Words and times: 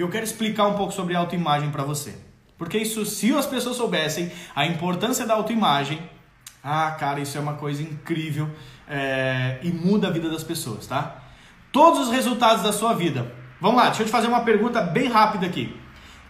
Eu 0.00 0.08
quero 0.08 0.24
explicar 0.24 0.66
um 0.66 0.74
pouco 0.74 0.92
sobre 0.92 1.14
autoimagem 1.14 1.70
para 1.70 1.84
você. 1.84 2.14
Porque 2.56 2.78
isso, 2.78 3.04
se 3.04 3.34
as 3.34 3.44
pessoas 3.44 3.76
soubessem 3.76 4.32
a 4.56 4.64
importância 4.64 5.26
da 5.26 5.34
autoimagem, 5.34 6.00
ah, 6.64 6.90
cara, 6.92 7.20
isso 7.20 7.36
é 7.36 7.40
uma 7.40 7.54
coisa 7.54 7.82
incrível 7.82 8.48
é, 8.88 9.58
e 9.62 9.70
muda 9.70 10.08
a 10.08 10.10
vida 10.10 10.30
das 10.30 10.42
pessoas, 10.42 10.86
tá? 10.86 11.16
Todos 11.70 12.08
os 12.08 12.10
resultados 12.10 12.62
da 12.62 12.72
sua 12.72 12.94
vida. 12.94 13.30
Vamos 13.60 13.76
lá, 13.76 13.88
deixa 13.88 14.02
eu 14.02 14.06
te 14.06 14.12
fazer 14.12 14.28
uma 14.28 14.40
pergunta 14.40 14.80
bem 14.80 15.06
rápida 15.06 15.46
aqui. 15.46 15.78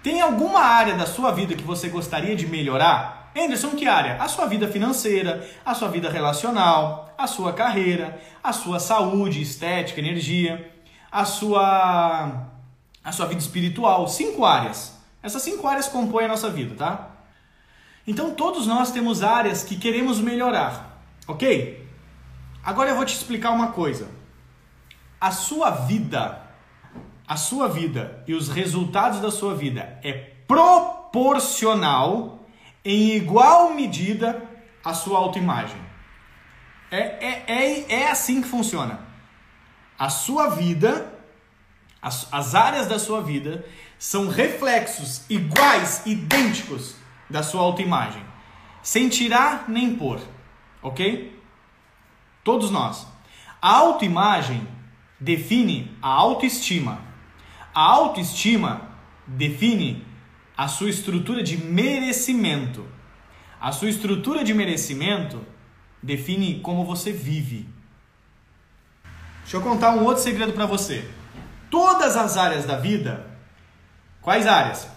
Tem 0.02 0.20
alguma 0.20 0.60
área 0.60 0.94
da 0.94 1.06
sua 1.06 1.30
vida 1.30 1.54
que 1.54 1.62
você 1.62 1.88
gostaria 1.88 2.34
de 2.34 2.48
melhorar? 2.48 3.30
Anderson, 3.36 3.70
que 3.70 3.86
área? 3.86 4.16
A 4.20 4.26
sua 4.26 4.46
vida 4.46 4.66
financeira, 4.66 5.48
a 5.64 5.74
sua 5.74 5.88
vida 5.88 6.10
relacional, 6.10 7.14
a 7.16 7.28
sua 7.28 7.52
carreira, 7.52 8.20
a 8.42 8.52
sua 8.52 8.80
saúde, 8.80 9.40
estética, 9.40 10.00
energia, 10.00 10.72
a 11.12 11.24
sua 11.24 12.49
a 13.04 13.12
sua 13.12 13.26
vida 13.26 13.40
espiritual, 13.40 14.06
cinco 14.08 14.44
áreas. 14.44 14.98
Essas 15.22 15.42
cinco 15.42 15.66
áreas 15.66 15.88
compõem 15.88 16.24
a 16.24 16.28
nossa 16.28 16.50
vida, 16.50 16.74
tá? 16.74 17.10
Então 18.06 18.34
todos 18.34 18.66
nós 18.66 18.90
temos 18.90 19.22
áreas 19.22 19.62
que 19.62 19.76
queremos 19.76 20.20
melhorar, 20.20 21.02
ok? 21.26 21.88
Agora 22.62 22.90
eu 22.90 22.96
vou 22.96 23.04
te 23.04 23.14
explicar 23.14 23.50
uma 23.50 23.72
coisa. 23.72 24.08
A 25.20 25.30
sua 25.30 25.70
vida, 25.70 26.40
a 27.26 27.36
sua 27.36 27.68
vida 27.68 28.22
e 28.26 28.34
os 28.34 28.48
resultados 28.48 29.20
da 29.20 29.30
sua 29.30 29.54
vida 29.54 29.98
é 30.02 30.12
proporcional 30.46 32.40
em 32.84 33.16
igual 33.16 33.74
medida 33.74 34.42
à 34.84 34.94
sua 34.94 35.18
autoimagem. 35.18 35.80
É, 36.90 36.98
é, 36.98 37.44
é, 37.46 37.92
é 38.02 38.10
assim 38.10 38.42
que 38.42 38.48
funciona. 38.48 39.00
A 39.98 40.08
sua 40.08 40.48
vida, 40.48 41.12
as, 42.02 42.28
as 42.32 42.54
áreas 42.54 42.86
da 42.86 42.98
sua 42.98 43.20
vida 43.20 43.64
são 43.98 44.28
reflexos 44.28 45.22
iguais, 45.28 46.02
idênticos 46.06 46.96
da 47.28 47.42
sua 47.42 47.60
autoimagem, 47.60 48.24
sem 48.82 49.08
tirar 49.08 49.68
nem 49.68 49.94
pôr, 49.94 50.20
ok? 50.82 51.38
Todos 52.42 52.70
nós. 52.70 53.06
A 53.60 53.76
autoimagem 53.76 54.66
define 55.18 55.94
a 56.00 56.08
autoestima. 56.08 57.02
A 57.74 57.82
autoestima 57.82 58.90
define 59.26 60.04
a 60.56 60.66
sua 60.66 60.88
estrutura 60.88 61.42
de 61.42 61.58
merecimento. 61.58 62.86
A 63.60 63.70
sua 63.72 63.90
estrutura 63.90 64.42
de 64.42 64.54
merecimento 64.54 65.44
define 66.02 66.60
como 66.60 66.84
você 66.86 67.12
vive. 67.12 67.68
Deixa 69.42 69.58
eu 69.58 69.60
contar 69.60 69.90
um 69.90 70.04
outro 70.04 70.22
segredo 70.22 70.54
para 70.54 70.64
você. 70.64 71.06
Todas 71.70 72.16
as 72.16 72.36
áreas 72.36 72.64
da 72.64 72.76
vida, 72.76 73.26
quais 74.20 74.46
áreas? 74.46 74.88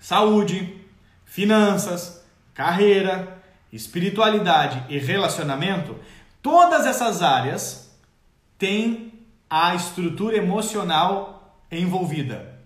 Saúde, 0.00 0.80
finanças, 1.24 2.24
carreira, 2.54 3.42
espiritualidade 3.72 4.84
e 4.88 4.98
relacionamento, 4.98 5.96
todas 6.40 6.86
essas 6.86 7.22
áreas 7.22 7.90
têm 8.56 9.12
a 9.48 9.74
estrutura 9.74 10.36
emocional 10.36 11.58
envolvida. 11.70 12.60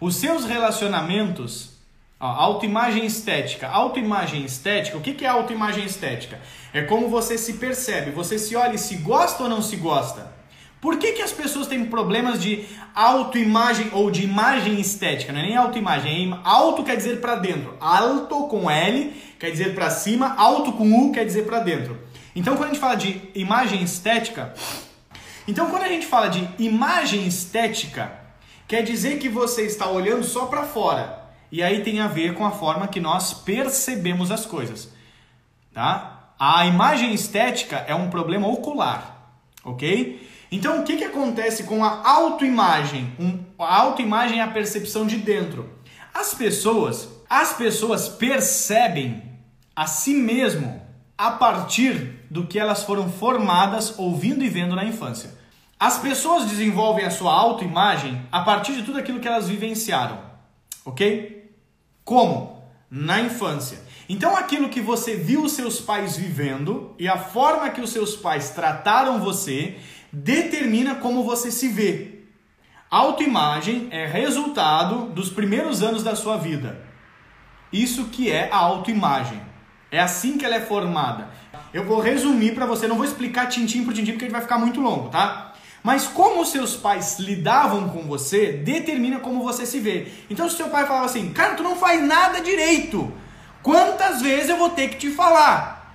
Os 0.00 0.16
seus 0.16 0.44
relacionamentos, 0.44 1.78
ó, 2.20 2.26
autoimagem 2.26 3.06
estética. 3.06 3.68
Autoimagem 3.68 4.44
estética, 4.44 4.98
o 4.98 5.00
que 5.00 5.24
é 5.24 5.28
autoimagem 5.28 5.84
estética? 5.84 6.38
É 6.72 6.82
como 6.82 7.08
você 7.08 7.38
se 7.38 7.54
percebe, 7.54 8.10
você 8.10 8.38
se 8.38 8.54
olha 8.54 8.74
e 8.74 8.78
se 8.78 8.96
gosta 8.96 9.44
ou 9.44 9.48
não 9.48 9.62
se 9.62 9.76
gosta. 9.76 10.35
Por 10.80 10.98
que, 10.98 11.12
que 11.12 11.22
as 11.22 11.32
pessoas 11.32 11.66
têm 11.66 11.86
problemas 11.86 12.40
de 12.42 12.66
autoimagem 12.94 13.90
ou 13.92 14.10
de 14.10 14.24
imagem 14.24 14.78
estética? 14.78 15.32
Não 15.32 15.40
é 15.40 15.44
nem 15.44 15.56
autoimagem, 15.56 16.32
é 16.32 16.38
auto 16.44 16.84
quer 16.84 16.96
dizer 16.96 17.20
para 17.20 17.36
dentro. 17.36 17.74
Alto 17.80 18.46
com 18.46 18.70
L 18.70 19.12
quer 19.38 19.50
dizer 19.50 19.74
para 19.74 19.90
cima, 19.90 20.34
alto 20.36 20.72
com 20.72 20.92
U 20.92 21.12
quer 21.12 21.24
dizer 21.24 21.44
para 21.44 21.60
dentro. 21.60 21.98
Então 22.34 22.56
quando 22.56 22.70
a 22.70 22.72
gente 22.72 22.80
fala 22.80 22.94
de 22.94 23.20
imagem 23.34 23.82
estética, 23.82 24.54
então 25.48 25.70
quando 25.70 25.84
a 25.84 25.88
gente 25.88 26.06
fala 26.06 26.28
de 26.28 26.46
imagem 26.58 27.26
estética, 27.26 28.12
quer 28.68 28.82
dizer 28.82 29.18
que 29.18 29.28
você 29.28 29.62
está 29.62 29.88
olhando 29.88 30.24
só 30.24 30.46
para 30.46 30.64
fora. 30.64 31.24
E 31.50 31.62
aí 31.62 31.82
tem 31.82 32.00
a 32.00 32.08
ver 32.08 32.34
com 32.34 32.44
a 32.44 32.50
forma 32.50 32.88
que 32.88 33.00
nós 33.00 33.32
percebemos 33.32 34.30
as 34.30 34.44
coisas, 34.44 34.92
tá? 35.72 36.32
A 36.38 36.66
imagem 36.66 37.14
estética 37.14 37.76
é 37.88 37.94
um 37.94 38.10
problema 38.10 38.46
ocular, 38.46 39.32
ok? 39.64 40.35
Então, 40.50 40.80
o 40.80 40.84
que, 40.84 40.96
que 40.96 41.04
acontece 41.04 41.64
com 41.64 41.84
a 41.84 42.08
autoimagem? 42.08 43.12
Um, 43.18 43.38
a 43.58 43.76
autoimagem 43.76 44.38
é 44.38 44.42
a 44.42 44.48
percepção 44.48 45.06
de 45.06 45.16
dentro. 45.16 45.68
As 46.14 46.34
pessoas, 46.34 47.08
as 47.28 47.52
pessoas 47.52 48.08
percebem 48.08 49.22
a 49.74 49.86
si 49.86 50.14
mesmo 50.14 50.80
a 51.18 51.32
partir 51.32 52.26
do 52.30 52.46
que 52.46 52.58
elas 52.58 52.84
foram 52.84 53.10
formadas 53.10 53.98
ouvindo 53.98 54.44
e 54.44 54.48
vendo 54.48 54.76
na 54.76 54.84
infância. 54.84 55.34
As 55.78 55.98
pessoas 55.98 56.46
desenvolvem 56.46 57.04
a 57.04 57.10
sua 57.10 57.32
autoimagem 57.32 58.22
a 58.32 58.40
partir 58.40 58.74
de 58.74 58.82
tudo 58.82 58.98
aquilo 58.98 59.20
que 59.20 59.28
elas 59.28 59.48
vivenciaram, 59.48 60.20
ok? 60.84 61.52
Como? 62.04 62.62
Na 62.90 63.20
infância. 63.20 63.84
Então, 64.08 64.36
aquilo 64.36 64.68
que 64.68 64.80
você 64.80 65.16
viu 65.16 65.42
os 65.42 65.52
seus 65.52 65.80
pais 65.80 66.16
vivendo 66.16 66.94
e 66.98 67.08
a 67.08 67.18
forma 67.18 67.70
que 67.70 67.80
os 67.80 67.90
seus 67.90 68.14
pais 68.14 68.50
trataram 68.50 69.20
você 69.20 69.76
determina 70.12 70.94
como 70.96 71.24
você 71.24 71.50
se 71.50 71.68
vê. 71.68 72.20
Autoimagem 72.90 73.88
é 73.90 74.06
resultado 74.06 75.06
dos 75.06 75.28
primeiros 75.28 75.82
anos 75.82 76.02
da 76.02 76.14
sua 76.14 76.36
vida. 76.36 76.80
Isso 77.72 78.06
que 78.06 78.30
é 78.30 78.48
a 78.50 78.56
autoimagem. 78.56 79.40
É 79.90 80.00
assim 80.00 80.38
que 80.38 80.44
ela 80.44 80.56
é 80.56 80.60
formada. 80.60 81.28
Eu 81.72 81.84
vou 81.84 82.00
resumir 82.00 82.54
para 82.54 82.66
você, 82.66 82.86
não 82.86 82.96
vou 82.96 83.04
explicar 83.04 83.46
tintim 83.46 83.84
por 83.84 83.92
tintim 83.92 84.12
porque 84.12 84.28
vai 84.28 84.40
ficar 84.40 84.58
muito 84.58 84.80
longo, 84.80 85.08
tá? 85.08 85.52
Mas 85.82 86.06
como 86.06 86.44
seus 86.44 86.74
pais 86.74 87.18
lidavam 87.18 87.88
com 87.90 88.02
você, 88.02 88.52
determina 88.52 89.20
como 89.20 89.44
você 89.44 89.64
se 89.64 89.78
vê. 89.78 90.08
Então 90.28 90.48
se 90.48 90.56
seu 90.56 90.68
pai 90.68 90.86
falava 90.86 91.06
assim, 91.06 91.32
cara, 91.32 91.54
tu 91.54 91.62
não 91.62 91.76
faz 91.76 92.02
nada 92.02 92.40
direito. 92.40 93.12
Quantas 93.62 94.20
vezes 94.20 94.48
eu 94.48 94.56
vou 94.56 94.70
ter 94.70 94.88
que 94.88 94.96
te 94.96 95.10
falar? 95.10 95.85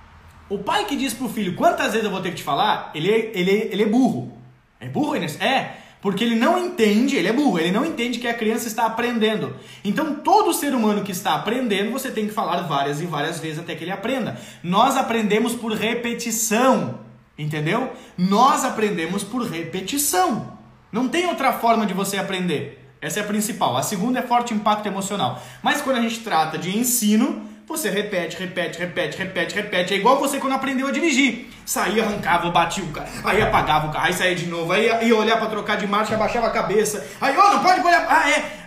O 0.48 0.58
pai 0.58 0.84
que 0.84 0.96
diz 0.96 1.14
pro 1.14 1.28
filho 1.28 1.54
quantas 1.54 1.92
vezes 1.92 2.04
eu 2.04 2.10
vou 2.10 2.20
ter 2.20 2.30
que 2.30 2.36
te 2.36 2.42
falar, 2.42 2.90
ele, 2.94 3.10
é, 3.10 3.32
ele, 3.34 3.50
é, 3.50 3.68
ele 3.72 3.82
é 3.82 3.86
burro. 3.86 4.32
É 4.80 4.88
burro, 4.88 5.16
Inês? 5.16 5.40
É, 5.40 5.76
porque 6.02 6.24
ele 6.24 6.34
não 6.34 6.58
entende, 6.58 7.14
ele 7.14 7.28
é 7.28 7.32
burro, 7.32 7.60
ele 7.60 7.70
não 7.70 7.84
entende 7.84 8.18
que 8.18 8.26
a 8.26 8.34
criança 8.34 8.66
está 8.66 8.86
aprendendo. 8.86 9.54
Então, 9.84 10.16
todo 10.16 10.52
ser 10.52 10.74
humano 10.74 11.04
que 11.04 11.12
está 11.12 11.36
aprendendo, 11.36 11.92
você 11.92 12.10
tem 12.10 12.26
que 12.26 12.34
falar 12.34 12.62
várias 12.62 13.00
e 13.00 13.06
várias 13.06 13.38
vezes 13.38 13.60
até 13.60 13.76
que 13.76 13.84
ele 13.84 13.92
aprenda. 13.92 14.36
Nós 14.64 14.96
aprendemos 14.96 15.54
por 15.54 15.70
repetição, 15.72 16.98
entendeu? 17.38 17.92
Nós 18.18 18.64
aprendemos 18.64 19.22
por 19.22 19.42
repetição. 19.42 20.58
Não 20.90 21.08
tem 21.08 21.26
outra 21.26 21.52
forma 21.52 21.86
de 21.86 21.94
você 21.94 22.18
aprender. 22.18 22.82
Essa 23.00 23.20
é 23.20 23.22
a 23.22 23.26
principal. 23.26 23.76
A 23.76 23.82
segunda 23.82 24.18
é 24.18 24.22
forte 24.22 24.52
impacto 24.52 24.86
emocional. 24.86 25.40
Mas 25.62 25.80
quando 25.80 25.98
a 25.98 26.02
gente 26.02 26.18
trata 26.20 26.58
de 26.58 26.76
ensino, 26.76 27.42
você 27.66 27.88
repete, 27.88 28.36
repete, 28.36 28.78
repete, 28.78 29.16
repete, 29.16 29.54
repete. 29.54 29.94
É 29.94 29.96
igual 29.96 30.18
você 30.18 30.38
quando 30.38 30.52
aprendeu 30.52 30.88
a 30.88 30.90
dirigir. 30.90 31.48
Saía, 31.64 32.04
arrancava, 32.04 32.50
batia 32.50 32.84
o 32.84 32.88
carro, 32.88 33.08
aí 33.24 33.40
apagava 33.40 33.86
o 33.86 33.92
carro, 33.92 34.06
aí 34.06 34.12
saía 34.12 34.34
de 34.34 34.46
novo, 34.46 34.72
aí 34.72 34.86
ia 35.06 35.16
olhar 35.16 35.38
para 35.38 35.48
trocar 35.48 35.76
de 35.76 35.86
marcha, 35.86 36.14
abaixava 36.14 36.48
a 36.48 36.50
cabeça. 36.50 37.06
Aí, 37.20 37.36
ó, 37.36 37.40
oh, 37.40 37.54
não 37.54 37.62
pode 37.62 37.80
olhar. 37.80 38.06
Ah, 38.08 38.30
é. 38.30 38.62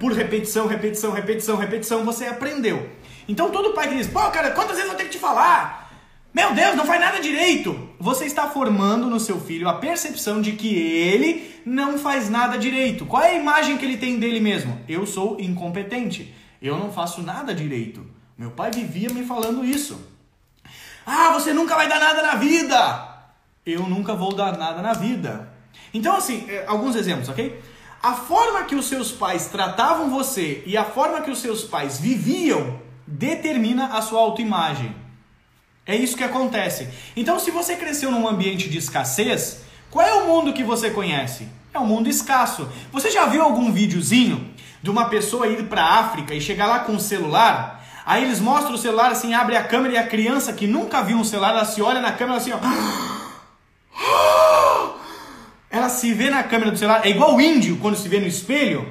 Por 0.00 0.12
repetição, 0.12 0.66
repetição, 0.66 1.12
repetição, 1.12 1.56
repetição, 1.56 2.04
você 2.04 2.26
aprendeu. 2.26 2.88
Então 3.28 3.50
todo 3.50 3.74
pai 3.74 3.88
que 3.88 3.96
diz, 3.96 4.06
pô, 4.06 4.20
cara, 4.30 4.50
quantas 4.52 4.76
vezes 4.76 4.90
eu 4.90 4.96
tenho 4.96 5.08
que 5.10 5.16
te 5.16 5.20
falar? 5.20 5.88
Meu 6.32 6.54
Deus, 6.54 6.76
não 6.76 6.86
faz 6.86 7.00
nada 7.00 7.20
direito. 7.20 7.88
Você 7.98 8.24
está 8.24 8.48
formando 8.48 9.06
no 9.06 9.18
seu 9.18 9.40
filho 9.40 9.68
a 9.68 9.74
percepção 9.74 10.40
de 10.40 10.52
que 10.52 10.74
ele 10.74 11.60
não 11.64 11.98
faz 11.98 12.30
nada 12.30 12.56
direito. 12.58 13.06
Qual 13.06 13.22
é 13.22 13.32
a 13.32 13.34
imagem 13.34 13.76
que 13.76 13.84
ele 13.84 13.96
tem 13.96 14.18
dele 14.18 14.40
mesmo? 14.40 14.80
Eu 14.88 15.06
sou 15.06 15.40
incompetente. 15.40 16.34
Eu 16.60 16.78
não 16.78 16.92
faço 16.92 17.22
nada 17.22 17.54
direito. 17.54 18.17
Meu 18.38 18.52
pai 18.52 18.70
vivia 18.70 19.10
me 19.10 19.24
falando 19.24 19.64
isso. 19.64 20.00
Ah, 21.04 21.32
você 21.32 21.52
nunca 21.52 21.74
vai 21.74 21.88
dar 21.88 21.98
nada 21.98 22.22
na 22.22 22.36
vida! 22.36 23.08
Eu 23.66 23.82
nunca 23.88 24.14
vou 24.14 24.32
dar 24.32 24.56
nada 24.56 24.80
na 24.80 24.92
vida. 24.92 25.52
Então, 25.92 26.14
assim, 26.14 26.46
é, 26.48 26.64
alguns 26.68 26.94
exemplos, 26.94 27.28
ok? 27.28 27.60
A 28.00 28.14
forma 28.14 28.62
que 28.62 28.76
os 28.76 28.86
seus 28.86 29.10
pais 29.10 29.46
tratavam 29.46 30.08
você 30.08 30.62
e 30.64 30.76
a 30.76 30.84
forma 30.84 31.20
que 31.20 31.32
os 31.32 31.40
seus 31.40 31.64
pais 31.64 31.98
viviam 31.98 32.80
determina 33.04 33.86
a 33.86 34.02
sua 34.02 34.20
autoimagem. 34.20 34.94
É 35.84 35.96
isso 35.96 36.16
que 36.16 36.22
acontece. 36.22 36.88
Então, 37.16 37.40
se 37.40 37.50
você 37.50 37.74
cresceu 37.74 38.12
num 38.12 38.28
ambiente 38.28 38.68
de 38.68 38.78
escassez, 38.78 39.62
qual 39.90 40.06
é 40.06 40.14
o 40.14 40.28
mundo 40.28 40.52
que 40.52 40.62
você 40.62 40.90
conhece? 40.90 41.48
É 41.74 41.78
um 41.80 41.86
mundo 41.86 42.08
escasso. 42.08 42.68
Você 42.92 43.10
já 43.10 43.26
viu 43.26 43.42
algum 43.42 43.72
videozinho 43.72 44.54
de 44.80 44.90
uma 44.90 45.08
pessoa 45.08 45.48
ir 45.48 45.64
para 45.64 45.82
a 45.82 45.98
África 45.98 46.34
e 46.34 46.40
chegar 46.40 46.66
lá 46.66 46.80
com 46.80 46.92
um 46.92 47.00
celular 47.00 47.77
Aí 48.08 48.24
eles 48.24 48.40
mostram 48.40 48.72
o 48.74 48.78
celular 48.78 49.12
assim, 49.12 49.34
abre 49.34 49.54
a 49.54 49.62
câmera 49.62 49.92
e 49.92 49.98
a 49.98 50.06
criança 50.06 50.50
que 50.54 50.66
nunca 50.66 51.02
viu 51.02 51.18
um 51.18 51.24
celular, 51.24 51.50
ela 51.50 51.66
se 51.66 51.82
olha 51.82 52.00
na 52.00 52.10
câmera 52.10 52.38
assim, 52.38 52.52
ó. 52.52 52.58
Ela 55.68 55.90
se 55.90 56.14
vê 56.14 56.30
na 56.30 56.42
câmera 56.42 56.70
do 56.70 56.78
celular, 56.78 57.04
é 57.04 57.10
igual 57.10 57.36
o 57.36 57.40
índio 57.40 57.76
quando 57.76 57.98
se 57.98 58.08
vê 58.08 58.18
no 58.18 58.26
espelho. 58.26 58.90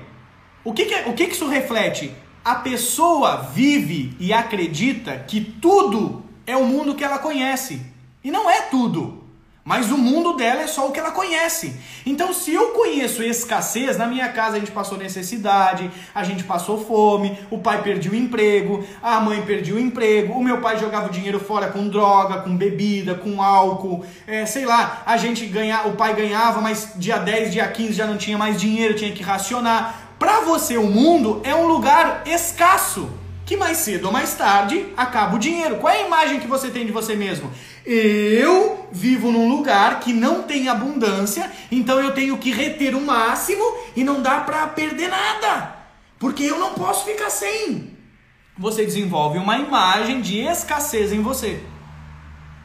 O 0.64 0.72
que, 0.72 0.86
que, 0.86 0.94
é, 0.94 1.08
o 1.08 1.14
que, 1.14 1.26
que 1.26 1.34
isso 1.34 1.48
reflete? 1.48 2.14
A 2.46 2.54
pessoa 2.58 3.38
vive 3.38 4.16
e 4.20 4.32
acredita 4.32 5.18
que 5.18 5.42
tudo 5.42 6.24
é 6.46 6.56
o 6.56 6.66
mundo 6.66 6.94
que 6.94 7.04
ela 7.04 7.18
conhece. 7.18 7.82
E 8.24 8.30
não 8.30 8.48
é 8.48 8.62
tudo. 8.62 9.24
Mas 9.68 9.92
o 9.92 9.98
mundo 9.98 10.38
dela 10.38 10.62
é 10.62 10.68
só 10.68 10.88
o 10.88 10.94
que 10.94 11.00
ela 11.00 11.12
conhece. 11.12 11.76
Então, 12.06 12.32
se 12.32 12.54
eu 12.54 12.70
conheço 12.70 13.22
escassez, 13.22 13.98
na 13.98 14.08
minha 14.08 14.30
casa 14.30 14.56
a 14.56 14.60
gente 14.62 14.72
passou 14.72 14.98
necessidade, 14.98 15.92
a 16.16 16.24
gente 16.24 16.46
passou 16.46 16.86
fome, 16.86 17.38
o 17.52 17.58
pai 17.58 17.84
perdeu 17.84 18.14
o 18.14 18.16
emprego, 18.16 18.88
a 19.04 19.20
mãe 19.20 19.42
perdeu 19.42 19.76
o 19.76 19.80
emprego, 19.80 20.36
o 20.36 20.42
meu 20.42 20.62
pai 20.62 20.80
jogava 20.80 21.08
o 21.08 21.12
dinheiro 21.12 21.38
fora 21.38 21.68
com 21.68 21.90
droga, 21.90 22.40
com 22.44 22.56
bebida, 22.56 23.14
com 23.16 23.42
álcool, 23.42 24.06
é, 24.26 24.46
sei 24.46 24.66
lá, 24.66 25.04
a 25.06 25.18
gente 25.18 25.46
ganha, 25.46 25.86
o 25.86 25.98
pai 25.98 26.16
ganhava, 26.16 26.62
mas 26.62 26.94
dia 26.96 27.18
10, 27.18 27.52
dia 27.52 27.68
15 27.68 27.92
já 27.92 28.08
não 28.08 28.16
tinha 28.16 28.38
mais 28.38 28.58
dinheiro, 28.58 28.94
tinha 28.94 29.12
que 29.12 29.22
racionar. 29.22 30.14
Para 30.18 30.40
você, 30.46 30.78
o 30.78 30.88
mundo 30.88 31.42
é 31.44 31.54
um 31.54 31.68
lugar 31.68 32.24
escasso 32.26 33.10
que 33.48 33.56
mais 33.56 33.78
cedo 33.78 34.08
ou 34.08 34.12
mais 34.12 34.34
tarde 34.36 34.88
acaba 34.98 35.38
o 35.38 35.40
dinheiro. 35.40 35.78
Qual 35.78 35.92
é 35.92 36.04
a 36.04 36.06
imagem 36.06 36.40
que 36.42 36.48
você 36.48 36.70
tem 36.70 36.86
de 36.86 36.92
você 36.92 37.16
mesmo? 37.16 37.50
Eu 37.86 38.90
vivo 38.92 39.32
num 39.32 39.48
lugar 39.48 40.02
que 40.02 40.12
não 40.12 40.44
tem 40.44 40.68
abundância, 40.68 41.50
então 41.72 41.98
eu 41.98 42.14
tenho 42.14 42.38
que 42.38 42.52
reter 42.52 42.94
o 42.94 43.02
máximo 43.02 43.64
e 43.96 44.04
não 44.04 44.22
dá 44.22 44.42
para 44.42 44.68
perder 44.68 45.08
nada, 45.08 45.78
porque 46.20 46.44
eu 46.44 46.60
não 46.60 46.74
posso 46.74 47.06
ficar 47.06 47.30
sem. 47.30 47.96
Você 48.58 48.84
desenvolve 48.84 49.40
uma 49.40 49.58
imagem 49.58 50.20
de 50.20 50.40
escassez 50.40 51.14
em 51.14 51.22
você. 51.22 51.62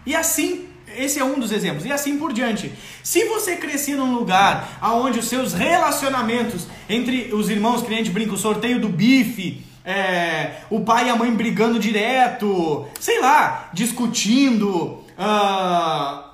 E 0.05 0.17
assim, 0.17 0.69
esse 0.97 1.21
é 1.21 1.25
um 1.25 1.39
dos 1.39 1.53
exemplos. 1.53 1.85
E 1.85 1.93
assim 1.93 2.19
por 2.19 2.33
diante. 2.33 2.73
Se 3.05 3.25
você 3.27 3.55
crescer 3.55 3.95
num 3.95 4.13
lugar 4.13 4.81
onde 4.83 5.21
os 5.21 5.29
seus 5.29 5.53
relacionamentos 5.53 6.67
entre 6.89 7.33
os 7.33 7.49
irmãos, 7.49 7.87
gente 7.87 8.11
brinca, 8.11 8.35
o 8.35 8.39
sorteio 8.39 8.81
do 8.81 8.89
bife, 8.89 9.71
é, 9.85 10.63
o 10.71 10.81
pai 10.81 11.07
e 11.07 11.11
a 11.11 11.17
mãe 11.17 11.33
brigando 11.35 11.79
direto, 11.79 12.87
sei 13.01 13.21
lá, 13.21 13.69
discutindo. 13.73 15.03
Uh, 15.19 16.33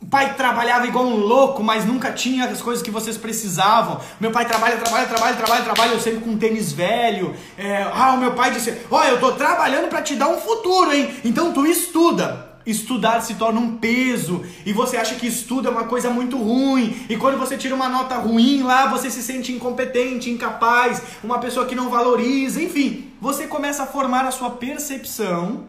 o 0.00 0.06
pai 0.06 0.34
trabalhava 0.34 0.86
igual 0.86 1.06
um 1.06 1.16
louco, 1.16 1.62
mas 1.62 1.86
nunca 1.86 2.12
tinha 2.12 2.44
as 2.44 2.60
coisas 2.60 2.82
que 2.82 2.90
vocês 2.90 3.16
precisavam. 3.16 3.98
Meu 4.20 4.30
pai 4.30 4.44
trabalha, 4.44 4.76
trabalha, 4.76 5.06
trabalha, 5.06 5.36
trabalha, 5.36 5.64
trabalha, 5.64 5.92
eu 5.92 6.00
sempre 6.00 6.20
com 6.20 6.30
um 6.30 6.38
tênis 6.38 6.72
velho. 6.72 7.34
É, 7.56 7.82
ah, 7.82 8.12
o 8.12 8.18
meu 8.18 8.34
pai 8.34 8.50
disse: 8.50 8.82
Ó, 8.90 9.02
eu 9.04 9.18
tô 9.18 9.32
trabalhando 9.32 9.88
para 9.88 10.02
te 10.02 10.14
dar 10.14 10.28
um 10.28 10.38
futuro, 10.38 10.92
hein? 10.92 11.14
Então 11.24 11.52
tu 11.52 11.66
estuda 11.66 12.53
estudar 12.66 13.20
se 13.20 13.34
torna 13.34 13.60
um 13.60 13.76
peso 13.76 14.44
e 14.64 14.72
você 14.72 14.96
acha 14.96 15.14
que 15.16 15.26
estudo 15.26 15.68
é 15.68 15.70
uma 15.70 15.84
coisa 15.84 16.10
muito 16.10 16.36
ruim 16.38 17.06
e 17.08 17.16
quando 17.16 17.38
você 17.38 17.58
tira 17.58 17.74
uma 17.74 17.88
nota 17.88 18.16
ruim 18.16 18.62
lá 18.62 18.86
você 18.86 19.10
se 19.10 19.22
sente 19.22 19.52
incompetente, 19.52 20.30
incapaz, 20.30 21.02
uma 21.22 21.38
pessoa 21.38 21.66
que 21.66 21.74
não 21.74 21.90
valoriza, 21.90 22.62
enfim, 22.62 23.12
você 23.20 23.46
começa 23.46 23.82
a 23.82 23.86
formar 23.86 24.24
a 24.24 24.30
sua 24.30 24.50
percepção 24.50 25.66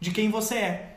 de 0.00 0.10
quem 0.10 0.30
você 0.30 0.54
é 0.54 0.96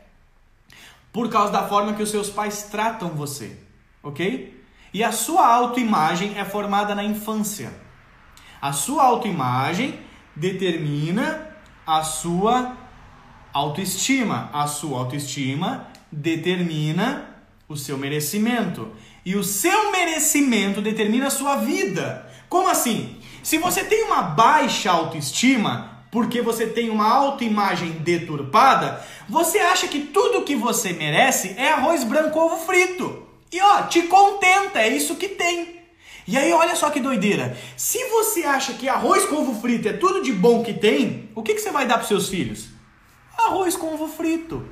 por 1.12 1.30
causa 1.30 1.52
da 1.52 1.68
forma 1.68 1.94
que 1.94 2.04
os 2.04 2.12
seus 2.12 2.30
pais 2.30 2.64
tratam 2.64 3.10
você, 3.10 3.58
ok? 4.04 4.64
E 4.94 5.04
a 5.04 5.12
sua 5.12 5.48
autoimagem 5.48 6.38
é 6.38 6.46
formada 6.46 6.96
na 6.96 7.04
infância. 7.04 7.72
A 8.62 8.74
sua 8.74 9.04
autoimagem 9.04 10.00
determina 10.36 11.48
a 11.86 12.04
sua 12.04 12.76
autoestima. 13.54 14.50
A 14.54 14.68
sua 14.68 15.00
autoestima 15.00 15.88
determina 16.12 17.36
o 17.68 17.76
seu 17.76 17.98
merecimento. 17.98 18.90
E 19.26 19.36
o 19.36 19.44
seu 19.44 19.92
merecimento 19.92 20.82
determina 20.82 21.28
a 21.28 21.32
sua 21.32 21.58
vida. 21.58 22.30
Como 22.48 22.68
assim? 22.68 23.18
Se 23.44 23.58
você 23.58 23.84
tem 23.84 24.04
uma 24.04 24.22
baixa 24.22 24.92
autoestima, 24.92 26.06
porque 26.12 26.42
você 26.42 26.66
tem 26.66 26.90
uma 26.90 27.08
autoimagem 27.08 27.92
deturpada, 27.92 29.06
você 29.28 29.60
acha 29.60 29.88
que 29.88 30.00
tudo 30.00 30.44
que 30.44 30.56
você 30.56 30.94
merece 30.94 31.56
é 31.58 31.72
arroz 31.72 32.04
branco 32.04 32.40
ovo 32.40 32.58
frito. 32.66 33.28
E 33.52 33.60
ó, 33.62 33.84
te 33.84 34.04
contenta, 34.04 34.80
é 34.80 34.90
isso 34.90 35.16
que 35.16 35.30
tem. 35.30 35.80
E 36.28 36.38
aí, 36.38 36.52
olha 36.54 36.76
só 36.76 36.92
que 36.92 37.00
doideira. 37.00 37.58
Se 37.76 38.04
você 38.10 38.44
acha 38.44 38.74
que 38.74 38.88
arroz 38.88 39.26
com 39.26 39.38
ovo 39.38 39.60
frito 39.60 39.88
é 39.88 39.94
tudo 39.94 40.22
de 40.22 40.32
bom 40.32 40.64
que 40.64 40.74
tem, 40.74 41.30
o 41.34 41.42
que, 41.42 41.56
que 41.56 41.62
você 41.62 41.72
vai 41.72 41.88
dar 41.88 41.98
para 41.98 42.08
seus 42.08 42.30
filhos? 42.30 42.68
Arroz 43.50 43.76
com 43.76 43.94
ovo 43.94 44.08
frito. 44.08 44.66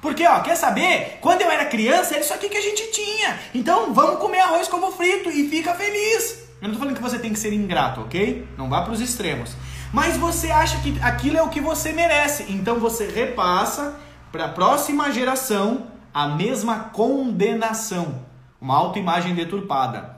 Porque, 0.00 0.26
ó, 0.26 0.40
quer 0.40 0.56
saber? 0.56 1.18
Quando 1.20 1.42
eu 1.42 1.50
era 1.50 1.64
criança, 1.64 2.14
era 2.14 2.22
isso 2.22 2.32
aqui 2.32 2.48
que 2.48 2.56
a 2.56 2.62
gente 2.62 2.90
tinha. 2.92 3.38
Então, 3.54 3.92
vamos 3.92 4.20
comer 4.20 4.40
arroz 4.40 4.68
com 4.68 4.76
ovo 4.76 4.92
frito 4.92 5.30
e 5.30 5.48
fica 5.48 5.74
feliz. 5.74 6.44
Eu 6.60 6.68
não 6.68 6.74
tô 6.74 6.78
falando 6.78 6.94
que 6.94 7.02
você 7.02 7.18
tem 7.18 7.32
que 7.32 7.38
ser 7.38 7.52
ingrato, 7.52 8.02
ok? 8.02 8.46
Não 8.56 8.68
vá 8.68 8.82
para 8.82 8.92
os 8.92 9.00
extremos. 9.00 9.56
Mas 9.92 10.16
você 10.16 10.50
acha 10.50 10.78
que 10.80 10.96
aquilo 11.02 11.38
é 11.38 11.42
o 11.42 11.48
que 11.48 11.60
você 11.60 11.92
merece. 11.92 12.46
Então, 12.48 12.78
você 12.78 13.08
repassa 13.08 13.98
para 14.30 14.44
a 14.44 14.48
próxima 14.48 15.10
geração 15.10 15.88
a 16.12 16.28
mesma 16.28 16.90
condenação. 16.92 18.26
Uma 18.60 18.76
autoimagem 18.76 19.34
deturpada. 19.34 20.16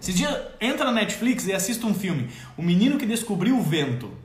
Esse 0.00 0.12
dia, 0.12 0.54
entra 0.60 0.86
na 0.86 0.92
Netflix 0.92 1.46
e 1.46 1.52
assista 1.52 1.86
um 1.86 1.94
filme. 1.94 2.30
O 2.56 2.62
Menino 2.62 2.96
que 2.96 3.04
Descobriu 3.04 3.58
o 3.58 3.62
Vento. 3.62 4.19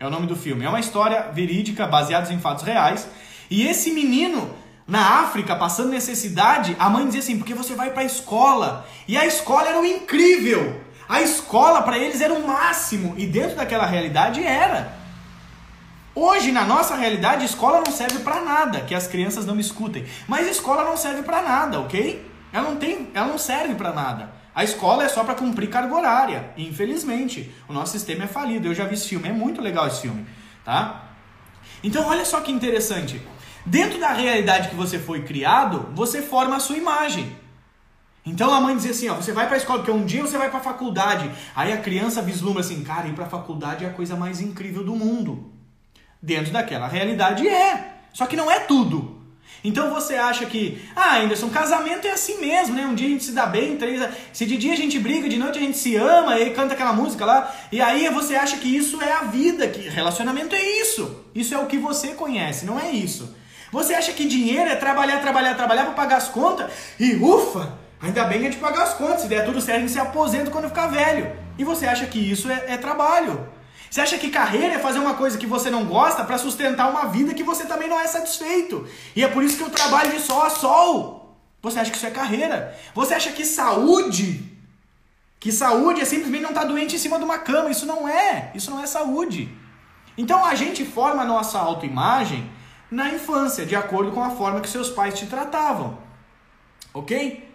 É 0.00 0.06
o 0.06 0.10
nome 0.10 0.26
do 0.26 0.34
filme. 0.34 0.64
É 0.64 0.68
uma 0.68 0.80
história 0.80 1.30
verídica, 1.30 1.86
baseada 1.86 2.32
em 2.32 2.40
fatos 2.40 2.64
reais. 2.64 3.06
E 3.50 3.66
esse 3.66 3.90
menino, 3.92 4.50
na 4.88 5.20
África, 5.20 5.54
passando 5.54 5.90
necessidade, 5.90 6.74
a 6.78 6.88
mãe 6.88 7.04
dizia 7.04 7.20
assim: 7.20 7.36
porque 7.36 7.52
você 7.52 7.74
vai 7.74 7.90
para 7.90 8.00
a 8.00 8.06
escola. 8.06 8.86
E 9.06 9.18
a 9.18 9.26
escola 9.26 9.68
era 9.68 9.78
o 9.78 9.84
incrível. 9.84 10.80
A 11.06 11.20
escola 11.20 11.82
para 11.82 11.98
eles 11.98 12.22
era 12.22 12.32
o 12.32 12.46
máximo. 12.46 13.14
E 13.18 13.26
dentro 13.26 13.56
daquela 13.56 13.84
realidade 13.84 14.42
era. 14.42 14.98
Hoje, 16.14 16.50
na 16.50 16.64
nossa 16.64 16.96
realidade, 16.96 17.44
escola 17.44 17.82
não 17.84 17.92
serve 17.92 18.20
para 18.20 18.40
nada, 18.40 18.80
que 18.80 18.94
as 18.94 19.06
crianças 19.06 19.44
não 19.44 19.54
me 19.54 19.60
escutem. 19.60 20.06
Mas 20.26 20.48
escola 20.48 20.82
não 20.82 20.96
serve 20.96 21.22
para 21.22 21.42
nada, 21.42 21.78
ok? 21.78 22.26
Ela 22.52 22.70
não 22.70 22.76
tem, 22.76 23.10
ela 23.12 23.26
não 23.26 23.38
serve 23.38 23.74
para 23.74 23.92
nada. 23.92 24.39
A 24.54 24.64
escola 24.64 25.04
é 25.04 25.08
só 25.08 25.22
para 25.24 25.34
cumprir 25.34 25.70
carga 25.70 25.94
horária. 25.94 26.52
Infelizmente, 26.56 27.54
o 27.68 27.72
nosso 27.72 27.92
sistema 27.92 28.24
é 28.24 28.26
falido. 28.26 28.68
Eu 28.68 28.74
já 28.74 28.84
vi 28.84 28.94
esse 28.94 29.08
filme, 29.08 29.28
é 29.28 29.32
muito 29.32 29.60
legal 29.60 29.86
esse 29.86 30.02
filme, 30.02 30.26
tá? 30.64 31.10
Então, 31.82 32.06
olha 32.06 32.24
só 32.24 32.40
que 32.40 32.50
interessante. 32.50 33.20
Dentro 33.64 34.00
da 34.00 34.12
realidade 34.12 34.68
que 34.68 34.74
você 34.74 34.98
foi 34.98 35.22
criado, 35.22 35.90
você 35.94 36.22
forma 36.22 36.56
a 36.56 36.60
sua 36.60 36.76
imagem. 36.76 37.36
Então 38.24 38.52
a 38.52 38.60
mãe 38.60 38.76
dizia 38.76 38.90
assim, 38.90 39.08
ó, 39.08 39.14
você 39.14 39.32
vai 39.32 39.46
para 39.46 39.56
a 39.56 39.58
escola, 39.58 39.78
porque 39.78 39.90
um 39.90 40.04
dia 40.04 40.22
você 40.22 40.36
vai 40.36 40.50
para 40.50 40.58
a 40.58 40.62
faculdade. 40.62 41.30
Aí 41.54 41.72
a 41.72 41.78
criança 41.78 42.20
vislumbra 42.20 42.60
assim, 42.60 42.82
cara, 42.82 43.08
ir 43.08 43.14
para 43.14 43.24
a 43.24 43.28
faculdade 43.28 43.84
é 43.84 43.88
a 43.88 43.92
coisa 43.92 44.14
mais 44.14 44.40
incrível 44.40 44.84
do 44.84 44.94
mundo. 44.94 45.52
Dentro 46.20 46.52
daquela 46.52 46.86
realidade 46.86 47.48
é. 47.48 47.94
Só 48.12 48.26
que 48.26 48.36
não 48.36 48.50
é 48.50 48.60
tudo. 48.60 49.19
Então 49.62 49.90
você 49.90 50.14
acha 50.14 50.46
que, 50.46 50.82
ah, 50.96 51.18
Anderson, 51.18 51.48
casamento 51.50 52.06
é 52.06 52.12
assim 52.12 52.38
mesmo, 52.40 52.74
né? 52.74 52.86
Um 52.86 52.94
dia 52.94 53.06
a 53.06 53.10
gente 53.10 53.24
se 53.24 53.32
dá 53.32 53.46
bem, 53.46 53.76
três, 53.76 54.02
se 54.32 54.46
de 54.46 54.56
dia 54.56 54.72
a 54.72 54.76
gente 54.76 54.98
briga, 54.98 55.28
de 55.28 55.38
noite 55.38 55.58
a 55.58 55.62
gente 55.62 55.76
se 55.76 55.96
ama, 55.96 56.38
e 56.38 56.50
canta 56.50 56.74
aquela 56.74 56.92
música 56.92 57.24
lá, 57.24 57.54
e 57.70 57.80
aí 57.80 58.08
você 58.08 58.34
acha 58.34 58.56
que 58.56 58.74
isso 58.74 59.00
é 59.02 59.12
a 59.12 59.24
vida, 59.24 59.68
que 59.68 59.88
relacionamento 59.88 60.54
é 60.54 60.62
isso. 60.80 61.24
Isso 61.34 61.54
é 61.54 61.58
o 61.58 61.66
que 61.66 61.78
você 61.78 62.08
conhece, 62.08 62.64
não 62.64 62.78
é 62.78 62.90
isso. 62.90 63.34
Você 63.70 63.94
acha 63.94 64.12
que 64.12 64.24
dinheiro 64.24 64.68
é 64.68 64.74
trabalhar, 64.74 65.20
trabalhar, 65.20 65.54
trabalhar 65.54 65.84
para 65.84 65.94
pagar 65.94 66.16
as 66.16 66.28
contas 66.28 66.70
e 66.98 67.14
ufa, 67.16 67.72
ainda 68.00 68.24
bem 68.24 68.40
que 68.40 68.46
a 68.46 68.50
gente 68.50 68.60
pagar 68.60 68.82
as 68.82 68.94
contas, 68.94 69.22
se 69.22 69.28
der 69.28 69.44
tudo 69.44 69.60
certo 69.60 69.78
a 69.78 69.80
gente 69.80 69.92
se 69.92 70.00
aposenta 70.00 70.50
quando 70.50 70.68
ficar 70.68 70.88
velho. 70.88 71.30
E 71.58 71.64
você 71.64 71.86
acha 71.86 72.06
que 72.06 72.18
isso 72.18 72.50
é, 72.50 72.64
é 72.68 72.76
trabalho. 72.76 73.46
Você 73.90 74.00
acha 74.00 74.18
que 74.18 74.30
carreira 74.30 74.74
é 74.74 74.78
fazer 74.78 75.00
uma 75.00 75.14
coisa 75.14 75.36
que 75.36 75.46
você 75.46 75.68
não 75.68 75.84
gosta 75.84 76.22
para 76.22 76.38
sustentar 76.38 76.88
uma 76.88 77.06
vida 77.06 77.34
que 77.34 77.42
você 77.42 77.66
também 77.66 77.88
não 77.88 77.98
é 77.98 78.06
satisfeito? 78.06 78.86
E 79.16 79.24
é 79.24 79.28
por 79.28 79.42
isso 79.42 79.56
que 79.56 79.64
eu 79.64 79.70
trabalho 79.70 80.12
de 80.12 80.20
sol 80.20 80.42
a 80.42 80.50
sol. 80.50 81.36
Você 81.60 81.80
acha 81.80 81.90
que 81.90 81.96
isso 81.96 82.06
é 82.06 82.10
carreira? 82.10 82.78
Você 82.94 83.14
acha 83.14 83.32
que 83.32 83.44
saúde, 83.44 84.48
que 85.40 85.50
saúde 85.50 86.00
é 86.00 86.04
simplesmente 86.04 86.42
não 86.42 86.50
estar 86.50 86.62
tá 86.62 86.68
doente 86.68 86.94
em 86.94 86.98
cima 86.98 87.18
de 87.18 87.24
uma 87.24 87.38
cama? 87.38 87.68
Isso 87.68 87.84
não 87.84 88.08
é. 88.08 88.52
Isso 88.54 88.70
não 88.70 88.80
é 88.80 88.86
saúde. 88.86 89.52
Então 90.16 90.44
a 90.44 90.54
gente 90.54 90.84
forma 90.84 91.22
a 91.22 91.26
nossa 91.26 91.58
autoimagem 91.58 92.48
na 92.90 93.08
infância, 93.08 93.66
de 93.66 93.74
acordo 93.74 94.12
com 94.12 94.22
a 94.22 94.30
forma 94.30 94.60
que 94.60 94.68
seus 94.68 94.88
pais 94.88 95.18
te 95.18 95.26
tratavam. 95.26 95.98
Ok? 96.94 97.48